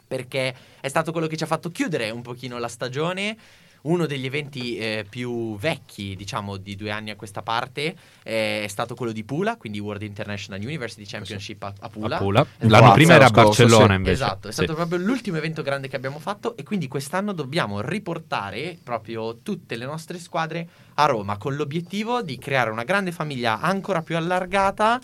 Perché 0.07 0.55
è 0.79 0.87
stato 0.87 1.11
quello 1.11 1.27
che 1.27 1.35
ci 1.35 1.43
ha 1.43 1.47
fatto 1.47 1.69
chiudere 1.69 2.11
un 2.11 2.21
pochino 2.21 2.57
la 2.59 2.69
stagione. 2.69 3.37
Uno 3.81 4.05
degli 4.05 4.25
eventi 4.25 4.77
eh, 4.77 5.05
più 5.09 5.57
vecchi, 5.57 6.15
diciamo, 6.15 6.57
di 6.57 6.75
due 6.75 6.91
anni 6.91 7.09
a 7.11 7.15
questa 7.15 7.41
parte 7.41 7.95
eh, 8.23 8.63
è 8.63 8.67
stato 8.67 8.95
quello 8.95 9.11
di 9.11 9.23
Pula, 9.23 9.55
quindi 9.57 9.79
World 9.79 10.01
International 10.01 10.61
University 10.61 11.05
Championship 11.05 11.63
a, 11.63 11.73
a 11.79 11.89
Pula. 11.89 12.15
A 12.15 12.19
Pula. 12.19 12.41
Esatto. 12.41 12.67
L'anno 12.67 12.91
prima 12.93 13.13
era 13.13 13.25
a 13.27 13.29
Barcellona 13.29 13.87
sì. 13.87 13.93
invece. 13.93 14.11
Esatto, 14.11 14.47
è 14.47 14.51
Sì. 14.51 14.63
stato 14.63 14.75
proprio 14.75 14.97
l'ultimo 14.99 15.37
evento 15.37 15.61
grande 15.61 15.87
che 15.87 15.95
abbiamo 15.95 16.19
fatto 16.19 16.57
e 16.57 16.63
quindi 16.63 16.87
quest'anno 16.87 17.33
dobbiamo 17.33 17.81
riportare 17.81 18.77
proprio 18.81 19.37
tutte 19.37 19.75
le 19.75 19.85
nostre 19.85 20.19
squadre 20.19 20.67
a 20.95 21.05
Roma 21.05 21.37
con 21.37 21.55
l'obiettivo 21.55 22.21
di 22.21 22.37
creare 22.37 22.69
una 22.69 22.83
grande 22.83 23.11
famiglia 23.11 23.59
ancora 23.61 24.01
più 24.01 24.17
allargata 24.17 24.99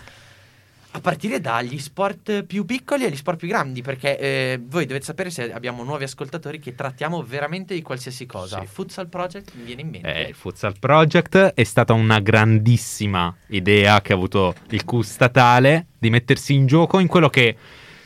a 0.96 1.00
partire 1.02 1.42
dagli 1.42 1.78
sport 1.78 2.44
più 2.44 2.64
piccoli 2.64 3.04
agli 3.04 3.18
sport 3.18 3.38
più 3.38 3.50
grandi 3.50 3.82
perché 3.82 4.18
eh, 4.18 4.62
voi 4.66 4.86
dovete 4.86 5.06
sapere 5.06 5.30
se 5.30 5.52
abbiamo 5.52 5.84
nuovi 5.84 6.06
ascoltatori 6.06 6.58
che 6.58 6.74
trattiamo 6.74 7.22
veramente 7.22 7.74
di 7.74 7.82
qualsiasi 7.82 8.26
cosa. 8.26 8.62
Sì. 8.62 8.68
Futsal 8.68 9.10
Project 9.10 9.52
mi 9.56 9.64
viene 9.64 9.82
in 9.82 9.90
mente. 9.90 10.14
Eh, 10.14 10.30
il 10.30 10.34
Futsal 10.34 10.80
Project 10.80 11.36
è 11.54 11.64
stata 11.64 11.92
una 11.92 12.20
grandissima 12.20 13.36
idea 13.48 14.02
che 14.02 14.14
ha 14.14 14.16
avuto 14.16 14.56
il 14.70 14.86
Q 14.86 15.02
statale 15.02 15.88
di 16.00 16.10
mettersi 16.10 16.54
in 16.54 16.66
gioco 16.66 17.00
in 17.00 17.08
quello 17.08 17.30
che 17.30 17.58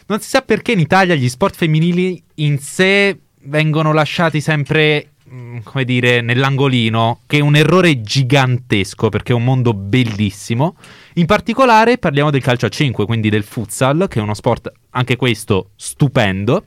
non 0.08 0.20
si 0.20 0.30
sa 0.30 0.42
perché 0.42 0.72
in 0.72 0.80
Italia 0.80 1.14
gli 1.14 1.30
sport 1.30 1.56
femminili 1.56 2.24
in 2.36 2.58
sé 2.58 3.20
vengono 3.44 3.94
lasciati 3.94 4.42
sempre, 4.42 5.12
come 5.64 5.84
dire, 5.84 6.22
nell'angolino, 6.22 7.22
che 7.26 7.38
è 7.38 7.42
un 7.42 7.56
errore 7.56 8.02
gigantesco 8.02 9.10
perché 9.10 9.34
è 9.34 9.36
un 9.36 9.44
mondo 9.44 9.74
bellissimo. 9.74 10.76
In 11.16 11.26
particolare 11.26 11.98
parliamo 11.98 12.32
del 12.32 12.42
calcio 12.42 12.66
a 12.66 12.70
5, 12.70 13.06
quindi 13.06 13.30
del 13.30 13.44
futsal, 13.44 14.08
che 14.08 14.20
è 14.20 14.22
uno 14.22 14.34
sport 14.34 14.72
anche 14.92 15.16
questo 15.16 15.72
stupendo. 15.76 16.66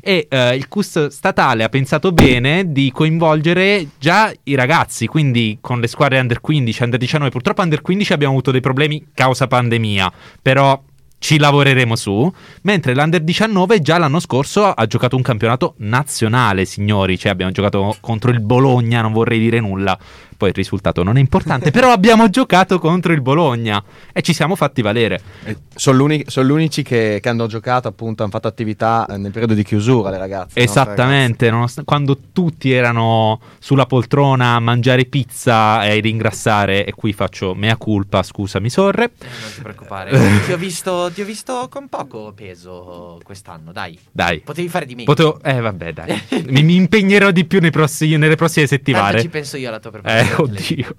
E 0.00 0.28
eh, 0.30 0.54
il 0.54 0.68
CUS 0.68 1.08
statale 1.08 1.64
ha 1.64 1.68
pensato 1.68 2.12
bene 2.12 2.70
di 2.70 2.92
coinvolgere 2.92 3.88
già 3.98 4.32
i 4.44 4.54
ragazzi, 4.54 5.06
quindi 5.06 5.58
con 5.60 5.80
le 5.80 5.88
squadre 5.88 6.20
under 6.20 6.40
15, 6.40 6.82
under 6.84 6.98
19. 6.98 7.30
Purtroppo 7.30 7.62
under 7.62 7.80
15 7.80 8.12
abbiamo 8.12 8.32
avuto 8.34 8.52
dei 8.52 8.60
problemi 8.60 9.08
causa 9.12 9.48
pandemia, 9.48 10.12
però 10.40 10.80
ci 11.18 11.38
lavoreremo 11.38 11.96
su. 11.96 12.30
Mentre 12.62 12.94
l'Under 12.94 13.20
19 13.20 13.80
già 13.80 13.98
l'anno 13.98 14.20
scorso 14.20 14.64
ha 14.64 14.86
giocato 14.86 15.16
un 15.16 15.22
campionato 15.22 15.74
nazionale, 15.78 16.64
signori. 16.64 17.18
Cioè 17.18 17.32
abbiamo 17.32 17.52
giocato 17.52 17.96
contro 18.00 18.30
il 18.30 18.40
Bologna, 18.40 19.02
non 19.02 19.12
vorrei 19.12 19.38
dire 19.38 19.60
nulla. 19.60 19.98
Poi 20.38 20.50
il 20.50 20.54
risultato 20.54 21.02
non 21.02 21.16
è 21.16 21.20
importante, 21.20 21.72
però 21.72 21.90
abbiamo 21.90 22.30
giocato 22.30 22.78
contro 22.78 23.12
il 23.12 23.20
Bologna 23.20 23.82
e 24.12 24.22
ci 24.22 24.32
siamo 24.32 24.54
fatti 24.54 24.82
valere. 24.82 25.20
Eh, 25.42 25.56
Sono, 25.74 25.96
l'uni- 25.98 26.22
sono 26.28 26.46
gli 26.46 26.52
unici 26.52 26.82
che, 26.84 27.18
che 27.20 27.28
hanno 27.28 27.48
giocato, 27.48 27.88
appunto, 27.88 28.22
hanno 28.22 28.30
fatto 28.30 28.46
attività 28.46 29.04
eh, 29.10 29.16
nel 29.16 29.32
periodo 29.32 29.54
di 29.54 29.64
chiusura, 29.64 30.10
le 30.10 30.18
ragazze. 30.18 30.60
Esattamente, 30.60 31.50
nonost- 31.50 31.82
quando 31.84 32.16
tutti 32.32 32.70
erano 32.70 33.40
sulla 33.58 33.86
poltrona 33.86 34.54
a 34.54 34.60
mangiare 34.60 35.06
pizza 35.06 35.84
e 35.84 35.98
a 35.98 36.00
ringrassare, 36.00 36.84
e 36.86 36.92
qui 36.92 37.12
faccio 37.12 37.54
mea 37.56 37.76
culpa, 37.76 38.22
scusami 38.22 38.70
sorre. 38.70 39.04
Eh, 39.18 39.26
non 39.40 39.50
ti 39.56 39.60
preoccupare. 39.62 40.16
ti, 40.46 40.52
ho 40.52 40.56
visto, 40.56 41.10
ti 41.12 41.20
ho 41.20 41.24
visto 41.24 41.66
con 41.68 41.88
poco 41.88 42.32
peso 42.32 43.18
quest'anno, 43.24 43.72
dai. 43.72 43.98
Dai. 44.12 44.38
Potevi 44.38 44.68
fare 44.68 44.86
di 44.86 44.94
meglio. 44.94 45.06
Potevo... 45.12 45.40
Eh 45.42 45.60
vabbè 45.60 45.92
dai, 45.92 46.22
mi, 46.46 46.62
mi 46.62 46.76
impegnerò 46.76 47.32
di 47.32 47.44
più 47.44 47.58
nei 47.60 47.72
prossi- 47.72 48.16
nelle 48.16 48.36
prossime 48.36 48.66
Tanto 48.68 48.84
settimane. 48.84 49.20
ci 49.20 49.28
penso 49.28 49.56
io 49.56 49.68
alla 49.68 49.80
tua 49.80 49.90
Eh, 49.90 49.92
preparazione. 49.94 50.26
Oddio. 50.36 50.94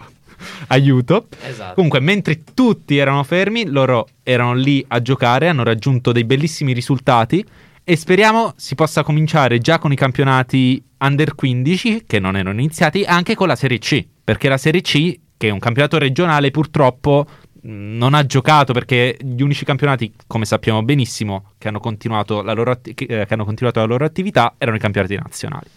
Aiuto. 0.67 1.27
Esatto. 1.45 1.75
Comunque, 1.75 1.99
mentre 1.99 2.43
tutti 2.53 2.97
erano 2.97 3.23
fermi, 3.23 3.65
loro 3.65 4.07
erano 4.23 4.53
lì 4.53 4.83
a 4.87 5.01
giocare, 5.01 5.47
hanno 5.47 5.63
raggiunto 5.63 6.11
dei 6.11 6.23
bellissimi 6.23 6.73
risultati 6.73 7.45
e 7.83 7.95
speriamo 7.95 8.53
si 8.55 8.75
possa 8.75 9.03
cominciare 9.03 9.57
già 9.57 9.79
con 9.79 9.91
i 9.91 9.95
campionati 9.95 10.81
under 10.99 11.33
15 11.33 12.03
che 12.05 12.19
non 12.19 12.35
erano 12.35 12.59
iniziati, 12.59 13.03
anche 13.03 13.35
con 13.35 13.47
la 13.47 13.55
Serie 13.55 13.79
C, 13.79 14.05
perché 14.23 14.47
la 14.47 14.57
Serie 14.57 14.81
C, 14.81 15.19
che 15.35 15.47
è 15.47 15.51
un 15.51 15.59
campionato 15.59 15.97
regionale, 15.97 16.51
purtroppo 16.51 17.25
non 17.61 18.13
ha 18.13 18.25
giocato 18.25 18.73
perché 18.73 19.17
gli 19.19 19.41
unici 19.41 19.65
campionati, 19.65 20.13
come 20.27 20.45
sappiamo 20.45 20.83
benissimo, 20.83 21.51
che 21.57 21.67
hanno 21.67 21.79
continuato 21.79 22.41
la 22.41 22.53
loro, 22.53 22.71
atti- 22.71 22.91
eh, 22.91 23.25
che 23.25 23.33
hanno 23.33 23.45
continuato 23.45 23.79
la 23.79 23.85
loro 23.85 24.05
attività 24.05 24.53
erano 24.57 24.77
i 24.77 24.79
campionati 24.79 25.15
nazionali. 25.15 25.67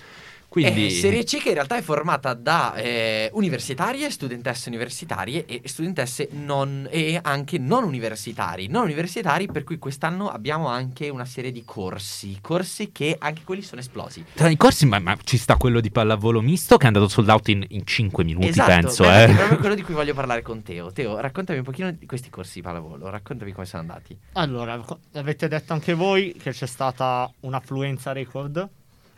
Quindi 0.53 0.89
Eh, 0.89 0.91
Serie 0.91 1.25
C 1.25 1.41
che 1.41 1.49
in 1.49 1.55
realtà 1.55 1.79
è 1.79 1.81
formata 1.81 2.35
da 2.35 2.75
eh, 2.75 3.31
universitarie, 3.33 4.11
studentesse 4.11 4.69
universitarie 4.69 5.47
e 5.47 5.63
studentesse 5.65 6.29
non, 6.33 6.87
e 6.91 7.19
anche 7.23 7.57
non 7.57 7.85
universitari. 7.85 8.67
Non 8.69 8.83
universitari 8.83 9.47
per 9.47 9.65
cui 9.65 9.79
quest'anno 9.79 10.29
abbiamo 10.29 10.69
anche 10.69 11.09
una 11.09 11.25
serie 11.25 11.53
di 11.53 11.63
corsi, 11.65 12.37
corsi 12.43 12.93
che 12.93 13.17
anche 13.19 13.45
quelli 13.45 13.63
sono 13.63 13.81
esplosi. 13.81 14.23
Tra 14.35 14.51
i 14.51 14.59
corsi, 14.59 14.85
ma, 14.85 14.99
ma 14.99 15.17
ci 15.25 15.39
sta 15.39 15.57
quello 15.57 15.81
di 15.81 15.91
pallavolo 15.91 16.43
misto 16.43 16.77
che 16.77 16.85
è 16.85 16.87
andato 16.89 17.09
sold 17.09 17.31
out 17.31 17.49
in, 17.49 17.65
in 17.71 17.87
5 17.87 18.23
minuti, 18.23 18.49
esatto, 18.49 18.71
penso. 18.71 19.05
beh, 19.05 19.23
eh. 19.23 19.29
è 19.29 19.35
proprio 19.35 19.59
quello 19.59 19.75
di 19.75 19.83
cui 19.83 19.95
voglio 19.97 20.13
parlare 20.13 20.43
con 20.43 20.63
Teo. 20.63 20.93
Teo, 20.93 21.19
raccontami 21.19 21.61
un 21.61 21.65
pochino 21.65 21.91
di 21.93 22.05
questi 22.05 22.29
corsi 22.29 22.57
di 22.57 22.61
pallavolo, 22.61 23.09
raccontami 23.09 23.53
come 23.53 23.65
sono 23.65 23.81
andati. 23.81 24.15
Allora, 24.33 24.79
avete 25.15 25.49
detto 25.49 25.73
anche 25.73 25.95
voi 25.95 26.35
che 26.39 26.51
c'è 26.51 26.67
stata 26.67 27.33
un'affluenza 27.41 28.13
record. 28.13 28.69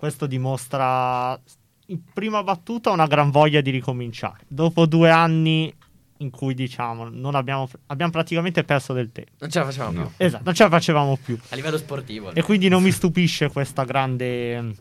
Questo 0.04 0.26
dimostra 0.26 1.40
in 1.86 1.98
prima 2.12 2.42
battuta 2.42 2.90
una 2.90 3.06
gran 3.06 3.30
voglia 3.30 3.62
di 3.62 3.70
ricominciare. 3.70 4.44
Dopo 4.46 4.84
due 4.84 5.08
anni 5.08 5.74
in 6.18 6.28
cui 6.28 6.52
diciamo 6.52 7.08
non 7.08 7.34
abbiamo, 7.34 7.66
abbiamo 7.86 8.12
praticamente 8.12 8.64
perso 8.64 8.92
del 8.92 9.10
tempo. 9.12 9.30
Non 9.38 9.48
ce 9.48 9.60
la 9.60 9.64
facevamo 9.64 9.92
No. 10.00 10.06
più. 10.14 10.26
Esatto, 10.26 10.42
non 10.44 10.52
ce 10.52 10.62
la 10.64 10.68
facevamo 10.68 11.16
più. 11.16 11.38
A 11.48 11.54
livello 11.56 11.78
sportivo. 11.78 12.34
E 12.34 12.42
quindi 12.42 12.68
non 12.68 12.82
mi 12.82 12.90
stupisce 12.90 13.48
questa 13.48 13.84
grande 13.84 14.74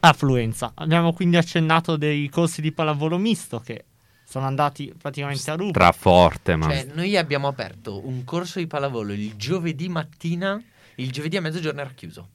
affluenza. 0.00 0.72
Abbiamo 0.74 1.14
quindi 1.14 1.38
accennato 1.38 1.96
dei 1.96 2.28
corsi 2.28 2.60
di 2.60 2.70
pallavolo 2.70 3.16
misto 3.16 3.60
che 3.60 3.86
sono 4.26 4.44
andati 4.44 4.92
praticamente 5.00 5.50
a 5.50 5.54
ruba. 5.54 5.70
Straforte, 5.70 6.54
ma. 6.54 6.68
Cioè, 6.68 6.88
noi 6.92 7.16
abbiamo 7.16 7.48
aperto 7.48 8.06
un 8.06 8.24
corso 8.24 8.58
di 8.58 8.66
pallavolo 8.66 9.14
il 9.14 9.36
giovedì 9.36 9.88
mattina, 9.88 10.62
il 10.96 11.10
giovedì 11.10 11.38
a 11.38 11.40
mezzogiorno 11.40 11.80
era 11.80 11.90
chiuso. 11.94 12.28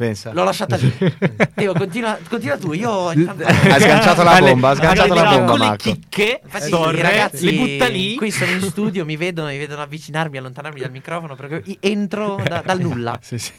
Pensa. 0.00 0.32
L'ho 0.32 0.44
lasciata 0.44 0.76
lì. 0.76 0.90
Teo, 1.54 1.74
continua, 1.74 2.18
continua 2.26 2.56
tu. 2.56 2.72
Io 2.72 3.08
Ha 3.08 3.12
sganciato 3.12 4.22
la 4.22 4.38
bomba, 4.38 4.70
ha 4.70 4.74
sganciato 4.74 5.12
la 5.12 5.22
bomba, 5.24 5.40
piccole 5.40 5.58
Marco. 5.66 5.82
chicche, 5.82 6.40
Infatti, 6.42 6.70
Torre, 6.70 6.96
i 6.96 7.02
ragazzi 7.02 7.44
le 7.44 7.52
butta 7.52 7.86
lì. 7.88 8.14
Qui 8.14 8.30
sono 8.30 8.50
in 8.50 8.62
studio, 8.62 9.04
mi 9.04 9.18
vedono, 9.18 9.48
mi 9.48 9.58
vedono 9.58 9.82
avvicinarmi, 9.82 10.38
allontanarmi 10.38 10.80
dal 10.80 10.90
microfono 10.90 11.36
perché 11.36 11.76
entro 11.80 12.40
da- 12.42 12.62
dal 12.64 12.80
nulla. 12.80 13.18
Sì, 13.20 13.36
sì. 13.36 13.52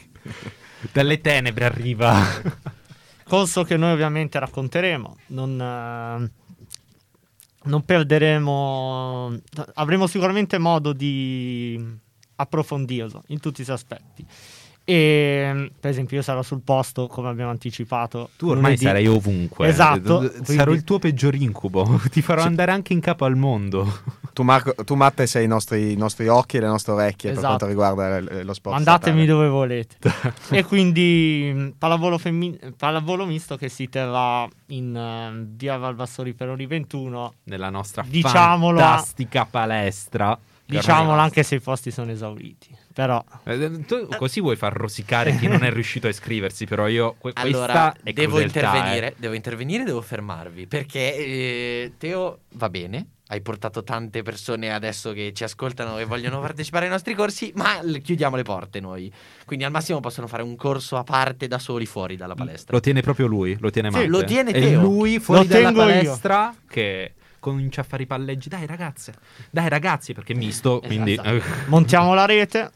Dalle 0.90 1.20
tenebre 1.20 1.64
arriva. 1.64 2.20
Corso 3.22 3.62
che 3.62 3.76
noi 3.76 3.92
ovviamente 3.92 4.40
racconteremo. 4.40 5.16
Non, 5.28 5.60
eh, 5.60 6.30
non 7.62 7.84
perderemo. 7.84 9.38
Avremo 9.74 10.08
sicuramente 10.08 10.58
modo 10.58 10.92
di 10.92 11.80
approfondirlo 12.34 13.22
in 13.28 13.38
tutti 13.38 13.60
i 13.60 13.64
suoi 13.64 13.76
aspetti. 13.76 14.26
E 14.84 15.70
per 15.78 15.90
esempio, 15.90 16.16
io 16.16 16.22
sarò 16.22 16.42
sul 16.42 16.60
posto, 16.62 17.06
come 17.06 17.28
abbiamo 17.28 17.50
anticipato. 17.50 18.30
Tu 18.36 18.46
ormai 18.46 18.62
lunedì. 18.76 18.84
sarai 18.84 19.06
ovunque. 19.06 19.68
Esatto, 19.68 20.22
Sarò 20.42 20.64
quindi- 20.64 20.72
il 20.74 20.84
tuo 20.84 20.98
peggior 20.98 21.34
incubo. 21.34 22.00
Ti 22.10 22.20
farò 22.22 22.42
andare 22.42 22.72
anche 22.72 22.92
in 22.92 23.00
capo 23.00 23.24
al 23.24 23.36
mondo. 23.36 24.00
Tu, 24.32 24.42
Marco, 24.42 24.74
tu 24.84 24.94
Matte 24.94 25.26
sei 25.26 25.44
i 25.44 25.46
nostri, 25.46 25.92
i 25.92 25.96
nostri 25.96 26.26
occhi 26.26 26.56
e 26.56 26.60
le 26.60 26.66
nostre 26.66 26.92
orecchie 26.92 27.30
per 27.30 27.38
Esatto. 27.38 27.46
quanto 27.46 27.66
riguarda 27.66 28.18
l- 28.20 28.44
lo 28.44 28.54
sport. 28.54 28.74
Mandatemi 28.76 29.24
statale. 29.24 29.26
dove 29.26 29.48
volete. 29.48 29.96
e 30.50 30.64
quindi 30.64 31.52
mh, 31.54 31.74
pallavolo, 31.78 32.18
femmin- 32.18 32.74
pallavolo 32.76 33.24
misto 33.26 33.56
che 33.56 33.68
si 33.68 33.88
terrà 33.88 34.48
in 34.68 34.96
eh, 34.96 35.46
via 35.56 35.76
Valvassori 35.76 36.32
Peroni 36.32 36.66
21. 36.66 37.34
Nella 37.44 37.70
nostra 37.70 38.04
Diciamolo 38.06 38.78
a- 38.80 38.82
fantastica 38.82 39.46
palestra. 39.48 40.36
Diciamolo 40.64 41.20
anche 41.20 41.42
se 41.42 41.56
i 41.56 41.60
posti 41.60 41.90
sono 41.90 42.10
esauriti. 42.10 42.74
Però 42.94 43.22
Eh, 43.44 43.84
Tu 43.86 44.06
così 44.16 44.40
vuoi 44.40 44.56
far 44.56 44.72
rosicare 44.74 45.36
chi 45.36 45.46
non 45.48 45.62
è 45.64 45.70
riuscito 45.72 46.06
a 46.06 46.10
iscriversi, 46.10 46.66
però 46.66 46.86
io 46.88 47.14
que- 47.18 47.32
Allora, 47.34 47.94
devo 48.02 48.36
crudeltà, 48.36 48.58
intervenire, 48.60 49.06
eh. 49.08 49.14
devo 49.18 49.34
intervenire, 49.34 49.84
devo 49.84 50.00
fermarvi 50.00 50.66
perché 50.66 51.16
eh, 51.16 51.92
Teo 51.98 52.40
va 52.54 52.68
bene. 52.70 53.06
Hai 53.32 53.40
portato 53.40 53.82
tante 53.82 54.20
persone 54.20 54.70
adesso 54.70 55.12
che 55.14 55.32
ci 55.34 55.42
ascoltano 55.42 55.96
e 55.98 56.04
vogliono 56.04 56.38
partecipare 56.40 56.84
ai 56.84 56.90
nostri 56.90 57.14
corsi, 57.14 57.50
ma 57.56 57.80
l- 57.82 58.02
chiudiamo 58.02 58.36
le 58.36 58.42
porte 58.42 58.78
noi. 58.78 59.10
Quindi 59.46 59.64
al 59.64 59.70
massimo 59.70 60.00
possono 60.00 60.26
fare 60.26 60.42
un 60.42 60.54
corso 60.54 60.98
a 60.98 61.02
parte 61.02 61.48
da 61.48 61.58
soli 61.58 61.86
fuori 61.86 62.16
dalla 62.16 62.34
palestra. 62.34 62.74
Lo 62.74 62.80
tiene 62.80 63.00
proprio 63.00 63.26
lui, 63.26 63.56
lo 63.58 63.70
tiene 63.70 63.88
Sì, 63.90 63.96
Matte. 63.96 64.08
lo 64.08 64.22
tiene 64.24 64.50
È 64.50 64.60
Teo. 64.60 64.82
lui 64.82 65.18
fuori 65.18 65.46
Lo 65.46 65.48
dalla 65.54 65.64
tengo 65.68 65.80
io. 65.80 65.86
palestra 65.86 66.54
che 66.68 67.14
comincia 67.42 67.80
a 67.80 67.84
fare 67.84 68.04
i 68.04 68.06
palleggi. 68.06 68.48
Dai 68.48 68.66
ragazze, 68.66 69.12
dai 69.50 69.68
ragazzi, 69.68 70.14
perché 70.14 70.32
è 70.32 70.36
misto, 70.36 70.80
quindi... 70.80 71.12
Esatto. 71.12 71.42
montiamo 71.66 72.14
la 72.14 72.24
rete. 72.24 72.70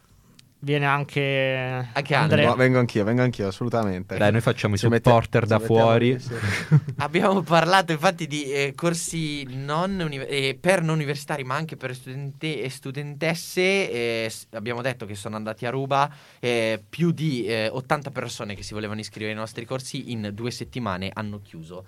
Viene 0.58 0.86
anche, 0.86 1.86
Anche 1.92 2.14
Andrea. 2.14 2.48
No, 2.48 2.56
vengo 2.56 2.78
anch'io, 2.78 3.04
vengo 3.04 3.22
anch'io, 3.22 3.46
assolutamente. 3.46 4.16
Dai, 4.16 4.32
noi 4.32 4.40
facciamo 4.40 4.74
i 4.74 4.78
Ci 4.78 4.88
mette- 4.88 5.08
supporter 5.10 5.42
ci 5.42 5.48
da 5.48 5.58
fuori. 5.60 6.18
Abbiamo 6.98 7.42
parlato 7.42 7.92
infatti 7.92 8.26
di 8.26 8.50
eh, 8.50 8.72
corsi 8.74 9.44
non 9.48 10.00
uni- 10.00 10.16
eh, 10.16 10.58
per 10.58 10.82
non 10.82 10.96
universitari, 10.96 11.44
ma 11.44 11.54
anche 11.54 11.76
per 11.76 11.94
studenti 11.94 12.58
e 12.58 12.68
studentesse. 12.70 13.60
eh, 13.60 14.32
abbiamo 14.52 14.82
detto 14.82 15.06
che 15.06 15.14
sono 15.14 15.36
andati 15.36 15.66
a 15.66 15.70
ruba 15.70 16.10
eh, 16.40 16.82
più 16.88 17.12
di 17.12 17.44
eh, 17.44 17.68
80 17.68 18.10
persone 18.10 18.54
che 18.56 18.64
si 18.64 18.72
volevano 18.74 18.98
iscrivere 18.98 19.32
ai 19.32 19.38
nostri 19.38 19.64
corsi 19.66 20.10
in 20.10 20.30
due 20.32 20.50
settimane 20.50 21.10
hanno 21.14 21.40
chiuso. 21.44 21.84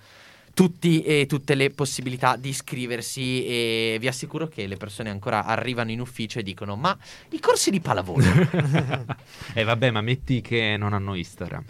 Tutti 0.59 1.03
e 1.03 1.25
tutte 1.25 1.55
le 1.55 1.69
possibilità 1.69 2.35
di 2.35 2.49
iscriversi 2.49 3.45
e 3.45 3.97
vi 3.97 4.09
assicuro 4.09 4.49
che 4.49 4.67
le 4.67 4.75
persone 4.75 5.09
ancora 5.09 5.45
arrivano 5.45 5.89
in 5.91 6.01
ufficio 6.01 6.39
e 6.39 6.43
dicono 6.43 6.75
ma 6.75 6.97
i 7.29 7.39
corsi 7.39 7.71
di 7.71 7.79
pallavolo 7.79 8.25
E 9.55 9.63
vabbè, 9.63 9.89
ma 9.89 10.01
metti 10.01 10.41
che 10.41 10.75
non 10.77 10.91
hanno 10.91 11.15
Instagram. 11.15 11.63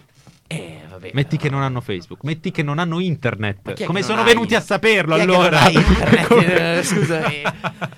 Eh 0.52 0.80
vabbè 0.90 1.12
Metti 1.14 1.38
che 1.38 1.44
però- 1.44 1.56
non 1.58 1.64
hanno 1.66 1.80
Facebook. 1.82 2.24
Metti 2.24 2.50
che 2.52 2.64
non 2.64 2.80
hanno 2.80 3.00
internet. 3.00 3.84
Come 3.86 4.00
che 4.00 4.06
sono 4.06 4.24
venuti 4.24 4.56
a 4.56 4.62
saperlo 4.62 5.14
Chi 5.16 5.20
che 5.26 5.32
allora? 5.32 5.70
internet? 5.70 6.28
Eh, 6.80 6.84
Scusami. 6.84 7.42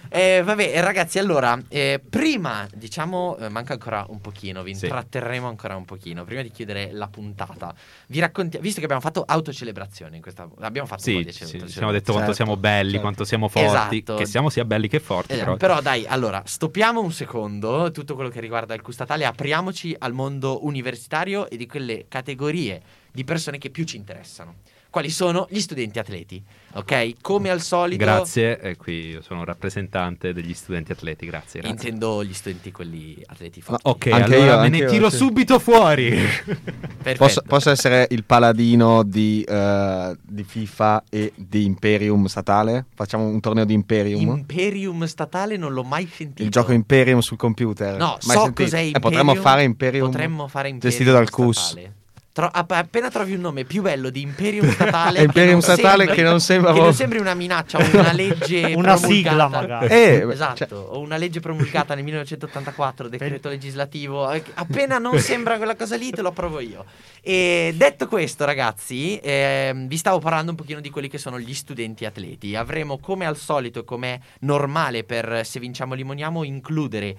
Eh, 0.10 0.42
vabbè, 0.44 0.82
ragazzi, 0.82 1.20
allora, 1.20 1.58
eh, 1.70 2.02
prima, 2.08 2.68
diciamo, 2.76 3.38
eh, 3.38 3.48
manca 3.50 3.74
ancora 3.74 4.06
un 4.10 4.20
pochino, 4.20 4.62
vi 4.64 4.76
Sì. 4.76 4.86
intratterremo 4.86 5.48
ancora 5.48 5.78
un 5.78 5.86
pochino, 5.86 6.26
prima 6.26 6.42
di 6.42 6.52
chiudere 6.52 6.90
la 6.92 7.08
puntata. 7.08 7.74
Vi 8.08 8.20
raccontiamo, 8.20 8.62
visto 8.64 8.80
che 8.80 8.86
abbiamo 8.86 9.02
fatto 9.02 9.24
autocelebrazione 9.26 10.18
in 10.18 10.22
questa... 10.22 10.50
Abbiamo 10.60 10.88
fatto 10.88 11.04
Sì, 11.04 11.26
sì, 11.30 11.46
ci 11.46 11.68
siamo 11.70 11.92
detto 11.94 12.12
quanto 12.12 12.32
Certo, 12.32 12.34
siamo 12.34 12.58
belli, 12.58 12.84
certo. 12.90 13.00
quanto 13.02 13.24
siamo 13.24 13.48
forti. 13.48 13.98
Esatto. 14.00 14.16
Che 14.16 14.26
siamo 14.26 14.50
sia 14.50 14.66
belli 14.66 14.90
che 14.90 15.00
forti. 15.00 15.32
Eh, 15.34 15.38
però. 15.38 15.56
però 15.56 15.82
dai, 15.82 16.06
allora, 16.06 16.42
stoppiamo 16.46 17.00
un 17.02 17.14
secondo 17.14 17.92
tutto 17.92 18.16
quello 18.16 18.30
che 18.30 18.42
riguarda 18.42 18.74
il 18.74 18.82
Custatale, 18.82 19.24
apriamoci 19.26 19.96
al 19.98 20.12
mondo 20.12 20.66
universitario 20.66 21.50
e 21.50 21.56
di 21.56 21.68
quelle 21.68 22.06
categorie 22.10 22.41
di 22.50 23.24
persone 23.24 23.58
che 23.58 23.70
più 23.70 23.84
ci 23.84 23.98
interessano. 23.98 24.56
Quali 24.92 25.10
sono 25.10 25.48
gli 25.50 25.62
studenti 25.62 26.00
atleti, 26.00 26.44
ok? 26.74 27.14
Come 27.22 27.50
al 27.50 27.62
solito... 27.62 28.04
Grazie, 28.04 28.60
e 28.60 28.76
qui 28.76 29.12
io 29.12 29.22
sono 29.22 29.40
un 29.40 29.46
rappresentante 29.46 30.34
degli 30.34 30.54
studenti 30.54 30.92
atleti, 30.92 31.26
grazie. 31.26 31.62
grazie. 31.62 31.78
Intendo 31.90 32.22
gli 32.26 32.34
studenti 32.34 32.74
quelli 32.74 33.16
atleti 33.28 33.62
forti. 33.62 33.88
ok, 33.88 34.08
Anche 34.12 34.36
allora 34.36 34.56
io, 34.56 34.60
me 34.60 34.68
ne 34.70 34.78
io, 34.80 34.90
tiro 34.90 35.10
sì. 35.10 35.16
subito 35.16 35.60
fuori. 35.60 36.10
Perfetto. 36.10 37.16
Posso, 37.18 37.42
posso 37.48 37.70
essere 37.70 38.06
il 38.10 38.26
paladino 38.26 39.04
di, 39.04 39.46
eh, 39.48 40.18
di 40.22 40.44
FIFA 40.44 41.04
e 41.10 41.32
di 41.38 41.64
Imperium 41.64 42.26
statale? 42.26 42.88
Facciamo 42.94 43.26
un 43.28 43.40
torneo 43.40 43.64
di 43.64 43.74
Imperium? 43.74 44.28
Imperium 44.40 45.06
statale 45.06 45.56
non 45.56 45.72
l'ho 45.72 45.84
mai 45.84 46.06
sentito. 46.14 46.44
il 46.44 46.50
gioco 46.50 46.74
Imperium 46.74 47.20
sul 47.22 47.38
computer? 47.38 47.98
No, 47.98 48.18
Mai 48.26 48.36
so 48.36 48.42
sentito? 48.44 48.64
cos'è 48.64 48.78
Eh, 48.80 48.86
Imperium. 48.88 49.02
potremmo 49.10 49.36
fare 49.36 49.64
Imperium 49.64 50.10
Potremmo 50.12 50.48
fare 50.50 50.68
Imperium 50.68 50.92
gestito 50.98 51.14
dal 51.16 51.30
CUS. 51.30 51.58
statale. 51.68 51.94
Tro- 52.34 52.50
app- 52.52 52.72
appena 52.72 53.10
trovi 53.10 53.34
un 53.34 53.42
nome 53.42 53.66
più 53.66 53.82
bello 53.82 54.10
di 54.10 54.22
Imperium 54.22 54.72
statale, 54.72 55.22
Imperium 55.24 55.60
che 55.60 55.68
non 55.68 55.76
statale 55.78 55.98
sembra- 56.06 56.16
che 56.16 56.22
non 56.24 56.40
sembra 56.40 56.72
che 56.74 56.80
non 56.80 56.94
sembri 56.94 57.20
una 57.20 57.34
minaccia 57.34 57.78
o 57.78 57.90
una 57.98 58.14
legge 58.14 58.72
Una 58.74 58.94
promulgata. 58.98 58.98
sigla, 59.14 59.48
magari. 59.50 59.88
Eh, 59.88 60.28
Esatto, 60.32 60.56
cioè- 60.56 60.72
o 60.72 61.00
una 61.00 61.18
legge 61.18 61.42
promulgata 61.42 61.94
nel 61.94 62.04
1984, 62.06 63.10
decreto 63.10 63.50
legislativo. 63.50 64.32
eh, 64.32 64.44
Appena 64.54 64.98
non 64.98 65.20
sembra 65.20 65.58
quella 65.58 65.76
cosa 65.76 65.98
lì, 65.98 66.10
te 66.12 66.22
lo 66.22 66.30
approvo 66.30 66.60
io. 66.62 66.86
E 67.22 67.74
detto 67.76 68.08
questo, 68.08 68.46
ragazzi, 68.46 69.20
ehm, 69.22 69.88
vi 69.88 69.98
stavo 69.98 70.20
parlando 70.20 70.52
un 70.52 70.58
pochino 70.58 70.80
di 70.80 70.90
quelli 70.90 71.10
che 71.10 71.18
sono 71.18 71.38
gli 71.38 71.54
studenti 71.54 72.06
atleti. 72.06 72.56
Avremo, 72.56 72.98
come 72.98 73.26
al 73.26 73.36
solito, 73.36 73.84
come 73.84 74.14
è 74.14 74.20
normale 74.40 75.04
per 75.04 75.42
Se 75.46 75.60
Vinciamo 75.60 75.94
Limoniamo, 75.96 76.44
includere 76.46 77.16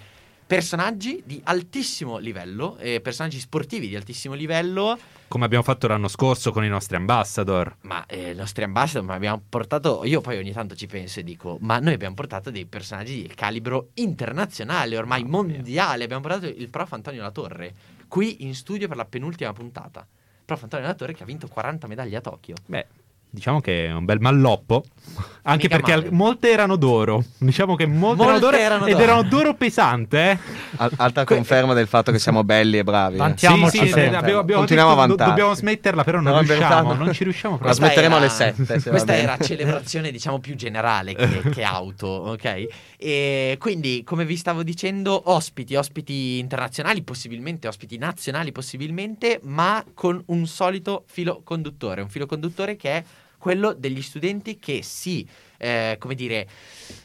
personaggi 0.52 1.22
di 1.24 1.40
altissimo 1.44 2.18
livello, 2.18 2.76
eh, 2.76 3.00
personaggi 3.00 3.40
sportivi 3.40 3.88
di 3.88 3.96
altissimo 3.96 4.34
livello. 4.34 4.98
Come 5.28 5.46
abbiamo 5.46 5.64
fatto 5.64 5.86
l'anno 5.86 6.08
scorso 6.08 6.52
con 6.52 6.62
i 6.62 6.68
nostri 6.68 6.96
ambassador. 6.96 7.76
Ma 7.80 8.04
eh, 8.04 8.32
i 8.32 8.34
nostri 8.34 8.62
ambassador 8.62 9.02
ma 9.02 9.14
abbiamo 9.14 9.40
portato. 9.48 10.04
Io 10.04 10.20
poi 10.20 10.36
ogni 10.36 10.52
tanto 10.52 10.74
ci 10.74 10.86
penso 10.86 11.20
e 11.20 11.22
dico: 11.24 11.56
Ma 11.62 11.78
noi 11.78 11.94
abbiamo 11.94 12.14
portato 12.14 12.50
dei 12.50 12.66
personaggi 12.66 13.22
di 13.22 13.28
calibro 13.28 13.92
internazionale, 13.94 14.98
ormai 14.98 15.22
mia. 15.22 15.30
mondiale. 15.30 16.04
Abbiamo 16.04 16.20
portato 16.20 16.46
il 16.46 16.68
prof 16.68 16.92
Antonio 16.92 17.22
Latorre 17.22 17.74
qui 18.06 18.44
in 18.44 18.54
studio 18.54 18.88
per 18.88 18.98
la 18.98 19.06
penultima 19.06 19.54
puntata. 19.54 20.06
Prof 20.44 20.64
Antonio 20.64 20.84
Latorre 20.86 21.14
che 21.14 21.22
ha 21.22 21.26
vinto 21.26 21.48
40 21.48 21.86
medaglie 21.86 22.16
a 22.16 22.20
Tokyo. 22.20 22.56
Beh, 22.66 22.86
diciamo 23.32 23.60
che 23.60 23.86
è 23.86 23.92
un 23.92 24.04
bel 24.04 24.20
malloppo. 24.20 24.84
Anche 25.44 25.64
Mica 25.64 25.74
perché 25.76 25.90
male. 25.96 26.06
al- 26.06 26.12
molte 26.12 26.50
erano 26.52 26.76
d'oro. 26.76 27.24
Diciamo 27.38 27.74
che 27.74 27.84
molte, 27.84 28.22
Molte 28.22 28.22
erano 28.22 28.38
d'oro. 28.38 28.56
erano 28.56 28.86
ed 28.86 28.92
d'oro. 28.92 29.02
erano 29.02 29.22
d'oro 29.24 29.54
pesante, 29.54 30.30
eh. 30.30 30.38
Al- 30.76 30.92
alta 30.98 31.24
conferma 31.24 31.74
del 31.74 31.88
fatto 31.88 32.12
che 32.12 32.20
siamo 32.20 32.44
belli 32.44 32.78
e 32.78 32.84
bravi. 32.84 33.16
eh. 33.16 33.22
Mettiamoci 33.22 33.78
sì, 33.78 33.86
sì, 33.88 33.98
abbiamo, 34.00 34.38
abbiamo 34.38 34.58
Continuiamo 34.60 34.90
detto, 34.90 35.02
a 35.02 35.06
do- 35.06 35.16
vantare. 35.16 35.30
dobbiamo 35.30 35.54
smetterla, 35.54 36.04
però 36.04 36.20
non 36.20 36.32
Però 36.44 36.54
riusciamo. 36.54 36.92
Non 36.94 37.12
ci 37.12 37.24
riusciamo 37.24 37.54
La 37.54 37.58
proprio. 37.60 37.84
Smetteremo 37.86 38.14
era- 38.16 38.24
alle 38.24 38.32
sette, 38.32 38.64
se 38.78 38.84
va 38.84 38.90
Questa 38.90 39.12
bene. 39.12 39.22
era 39.24 39.36
celebrazione, 39.38 40.10
diciamo, 40.12 40.38
più 40.38 40.54
generale 40.54 41.14
che, 41.16 41.40
che 41.50 41.62
auto, 41.64 42.06
ok? 42.06 42.66
E 42.96 43.56
quindi, 43.58 44.04
come 44.04 44.24
vi 44.24 44.36
stavo 44.36 44.62
dicendo, 44.62 45.22
ospiti, 45.24 45.74
ospiti 45.74 46.38
internazionali, 46.38 47.02
possibilmente, 47.02 47.66
ospiti 47.66 47.98
nazionali, 47.98 48.52
possibilmente, 48.52 49.40
ma 49.42 49.84
con 49.92 50.22
un 50.26 50.46
solito 50.46 51.02
filo 51.08 51.40
conduttore. 51.42 52.00
Un 52.00 52.08
filo 52.08 52.26
conduttore 52.26 52.76
che 52.76 52.90
è 52.98 53.04
quello 53.42 53.72
degli 53.72 54.02
studenti 54.02 54.60
che 54.60 54.84
si, 54.84 55.28
eh, 55.62 55.96
come 56.00 56.16
dire, 56.16 56.48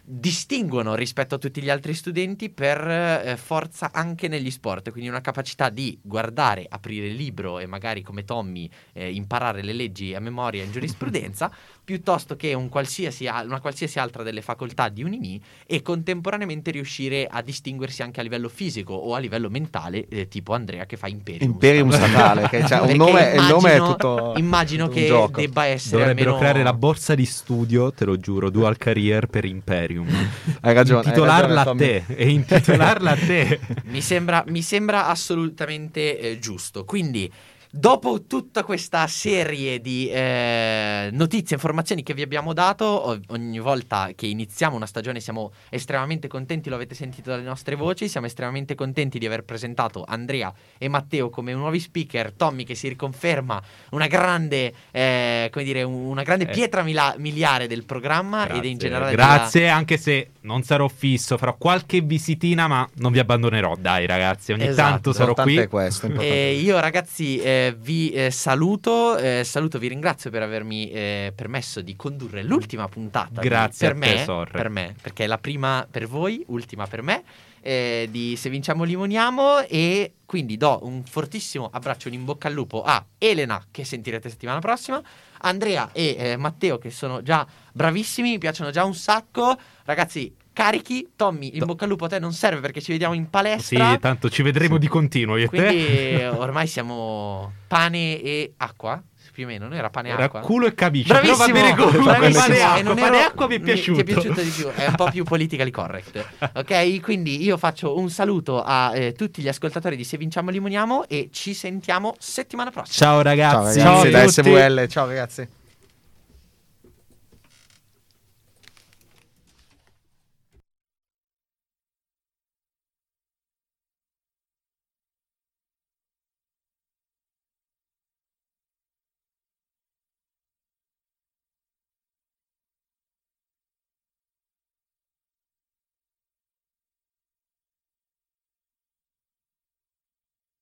distinguono 0.03 0.95
rispetto 0.95 1.35
a 1.35 1.37
tutti 1.37 1.61
gli 1.61 1.69
altri 1.69 1.93
studenti 1.93 2.49
per 2.49 2.79
eh, 2.87 3.37
forza 3.37 3.91
anche 3.93 4.27
negli 4.27 4.49
sport, 4.49 4.89
quindi 4.91 5.09
una 5.09 5.21
capacità 5.21 5.69
di 5.69 5.99
guardare, 6.01 6.65
aprire 6.67 7.07
il 7.07 7.15
libro 7.15 7.59
e 7.59 7.67
magari 7.67 8.01
come 8.01 8.23
Tommy 8.23 8.69
eh, 8.93 9.11
imparare 9.13 9.61
le 9.61 9.73
leggi 9.73 10.15
a 10.15 10.19
memoria 10.19 10.63
in 10.63 10.71
giurisprudenza, 10.71 11.51
piuttosto 11.83 12.35
che 12.35 12.53
un 12.53 12.67
qualsiasi 12.69 13.27
al- 13.27 13.47
una 13.47 13.61
qualsiasi 13.61 13.99
altra 13.99 14.23
delle 14.23 14.41
facoltà 14.41 14.89
di 14.89 15.03
Unimi 15.03 15.39
e 15.65 15.81
contemporaneamente 15.81 16.71
riuscire 16.71 17.27
a 17.29 17.41
distinguersi 17.41 18.01
anche 18.01 18.19
a 18.19 18.23
livello 18.23 18.49
fisico 18.49 18.93
o 18.93 19.13
a 19.13 19.19
livello 19.19 19.49
mentale, 19.49 20.07
eh, 20.07 20.27
tipo 20.27 20.53
Andrea 20.53 20.85
che 20.85 20.97
fa 20.97 21.07
Imperium. 21.07 21.51
Imperium 21.51 21.91
statale, 21.91 22.49
che 22.49 22.57
un 22.57 22.65
Perché 22.67 22.95
nome, 22.95 23.31
il 23.35 23.41
nome 23.43 23.71
è 23.71 23.75
immagino- 23.75 23.85
tutto. 23.95 24.33
Immagino 24.37 24.85
tutto 24.85 24.97
un 24.97 25.01
che 25.03 25.07
gioco. 25.07 25.39
debba 25.41 25.65
essere 25.65 25.97
Dovrebbero 25.97 26.29
almeno... 26.31 26.37
creare 26.37 26.63
la 26.63 26.73
borsa 26.73 27.13
di 27.15 27.25
studio, 27.25 27.91
te 27.91 28.05
lo 28.05 28.17
giuro, 28.17 28.46
dual 28.49 28.77
career 28.77 29.27
per 29.27 29.45
Imperium. 29.45 30.07
Hai 30.61 30.73
ragione. 30.73 31.01
hai 31.01 31.07
Intitolarla 31.07 31.63
ragione, 31.63 31.97
a 31.97 32.03
te. 32.05 32.15
E 32.15 32.29
intitolarla 32.29 33.11
a 33.11 33.15
te. 33.15 33.59
Mi 33.85 34.01
sembra, 34.01 34.43
mi 34.47 34.61
sembra 34.61 35.07
assolutamente 35.07 36.19
eh, 36.19 36.39
giusto. 36.39 36.85
Quindi, 36.85 37.31
dopo 37.71 38.23
tutta 38.23 38.63
questa 38.63 39.05
serie 39.07 39.79
di 39.81 40.09
eh, 40.09 41.09
notizie, 41.11 41.55
informazioni 41.55 42.03
che 42.03 42.13
vi 42.13 42.21
abbiamo 42.21 42.53
dato, 42.53 43.19
ogni 43.27 43.59
volta 43.59 44.11
che 44.15 44.27
iniziamo 44.27 44.75
una 44.75 44.85
stagione 44.85 45.19
siamo 45.19 45.51
estremamente 45.69 46.27
contenti, 46.27 46.69
lo 46.69 46.75
avete 46.75 46.95
sentito 46.95 47.29
dalle 47.29 47.43
nostre 47.43 47.75
voci, 47.75 48.07
siamo 48.07 48.27
estremamente 48.27 48.75
contenti 48.75 49.19
di 49.19 49.25
aver 49.25 49.43
presentato 49.43 50.03
Andrea 50.07 50.53
e 50.77 50.87
Matteo 50.87 51.29
come 51.29 51.53
nuovi 51.53 51.79
speaker, 51.79 52.31
Tommy 52.33 52.63
che 52.63 52.75
si 52.75 52.87
riconferma 52.87 53.61
una 53.91 54.07
grande, 54.07 54.73
eh, 54.91 55.49
come 55.51 55.65
dire, 55.65 55.83
una 55.83 56.23
grande 56.23 56.45
Eh. 56.49 56.53
pietra 56.53 56.83
mila- 56.83 57.15
miliare 57.17 57.67
del 57.67 57.83
programma 57.85 58.43
ed 58.43 58.51
Grazie, 58.53 58.69
in 58.69 58.77
generale 58.77 59.11
della- 59.11 59.35
Grazie, 59.35 59.69
anche 59.69 59.97
se 59.97 60.29
non 60.41 60.63
sarò 60.63 60.87
fisso, 60.87 61.37
farò 61.37 61.55
qualche 61.57 62.01
visitina, 62.01 62.67
ma 62.67 62.87
non 62.95 63.11
vi 63.11 63.19
abbandonerò. 63.19 63.75
Dai, 63.77 64.05
ragazzi, 64.05 64.53
ogni 64.53 64.67
Esatto. 64.67 64.89
tanto 64.89 65.13
sarò 65.13 65.33
qui. 65.33 65.67
questo. 65.67 66.07
E 66.27 66.53
io 66.53 66.79
ragazzi 66.79 67.37
eh, 67.39 67.56
vi 67.79 68.11
eh, 68.11 68.31
saluto, 68.31 69.17
eh, 69.17 69.43
saluto, 69.43 69.79
vi 69.79 69.87
ringrazio 69.87 70.29
per 70.29 70.41
avermi 70.41 70.89
eh, 70.91 71.33
permesso 71.35 71.81
di 71.81 71.95
condurre 71.95 72.43
l'ultima 72.43 72.87
puntata. 72.87 73.41
di- 73.41 73.47
Grazie 73.47 73.87
per 73.89 73.97
a 73.97 73.99
te, 73.99 74.15
me, 74.15 74.23
Sorre. 74.23 74.51
per 74.51 74.69
me, 74.69 74.95
perché 75.01 75.23
è 75.23 75.27
la 75.27 75.37
prima 75.37 75.87
per 75.89 76.07
voi, 76.07 76.43
ultima 76.47 76.85
per 76.87 77.01
me. 77.01 77.23
eh, 77.61 78.07
di 78.09 78.37
Se 78.37 78.49
vinciamo 78.49 78.85
limoniamo 78.85 79.59
e 79.67 80.13
quindi 80.25 80.55
do 80.55 80.79
un 80.83 81.03
fortissimo 81.03 81.69
abbraccio, 81.71 82.07
un 82.07 82.13
in 82.13 82.23
bocca 82.23 82.47
al 82.47 82.53
lupo 82.53 82.81
a 82.83 83.03
Elena 83.17 83.61
che 83.71 83.83
sentirete 83.83 84.29
settimana 84.29 84.59
prossima, 84.59 85.01
Andrea 85.39 85.89
e 85.91 86.15
eh, 86.17 86.37
Matteo 86.37 86.77
che 86.77 86.91
sono 86.91 87.21
già 87.21 87.45
bravissimi, 87.73 88.29
mi 88.29 88.37
piacciono 88.37 88.69
già 88.71 88.85
un 88.85 88.95
sacco, 88.95 89.57
ragazzi 89.83 90.33
carichi, 90.57 91.09
Tommy 91.15 91.51
in 91.55 91.65
bocca 91.65 91.83
al 91.83 91.91
lupo 91.91 92.05
a 92.05 92.07
te 92.07 92.17
non 92.17 92.33
serve 92.33 92.61
perché 92.61 92.81
ci 92.81 92.91
vediamo 92.91 93.13
in 93.13 93.25
Sì, 93.25 93.29
palestra, 93.29 93.97
tanto 93.99 94.27
ci 94.29 94.41
vedremo 94.41 94.79
di 94.79 94.87
continuo 94.87 95.37
io 95.37 95.45
e 95.45 95.49
te. 95.49 95.57
quindi 95.65 95.85
eh, 95.85 96.27
ormai 96.33 96.65
siamo 96.65 97.53
pane 97.67 98.19
e 98.21 98.53
acqua, 98.57 98.99
più 99.31 99.43
o 99.43 99.47
meno, 99.47 99.67
non 99.67 99.77
era 99.77 99.91
pane 99.91 100.09
e 100.09 100.11
Era 100.13 100.23
acqua. 100.23 100.39
culo 100.39 100.65
e 100.65 100.73
camicia. 100.73 101.13
Bravissimo, 101.19 101.37
Però 101.45 101.53
va 101.53 101.59
bene 101.59 101.75
così. 101.75 101.97
bravissimo. 102.03 102.41
Pane 102.41 102.55
e 102.55 102.57
E 102.57 102.61
acqua, 102.63 102.81
non 102.81 102.95
pane 102.95 103.15
e 103.15 103.19
ero- 103.19 103.27
acqua 103.27 103.47
mi 103.47 103.53
è 103.55 103.57
mi- 103.59 103.63
piaciuto. 103.65 104.03
Ti 104.03 104.09
è 104.11 104.13
piaciuto 104.13 104.41
di 104.41 104.49
più, 104.49 104.67
è 104.71 104.87
un 104.87 104.95
po' 104.95 105.09
più 105.11 105.23
politically 105.23 105.69
correct. 105.71 106.25
Ok, 106.57 106.99
quindi 107.01 107.43
io 107.43 107.55
faccio 107.57 107.95
un 107.99 108.09
saluto 108.09 108.63
a 108.63 108.95
eh, 108.95 109.13
tutti 109.13 109.43
gli 109.43 109.47
ascoltatori 109.47 109.95
di 109.95 110.03
Se 110.03 110.17
Vinciamo 110.17 110.49
Limoniamo 110.49 111.07
e 111.07 111.29
ci 111.31 111.53
sentiamo 111.53 112.15
settimana 112.17 112.71
prossima. 112.71 112.95
Ciao 112.95 113.13
Ciao 113.13 113.21
ragazzi. 113.21 113.79
ragazzi 113.79 114.09
Ciao 114.09 114.09
da. 114.09 114.27
SVL. 114.27 114.87
Ciao 114.87 115.05
ragazzi. 115.05 115.47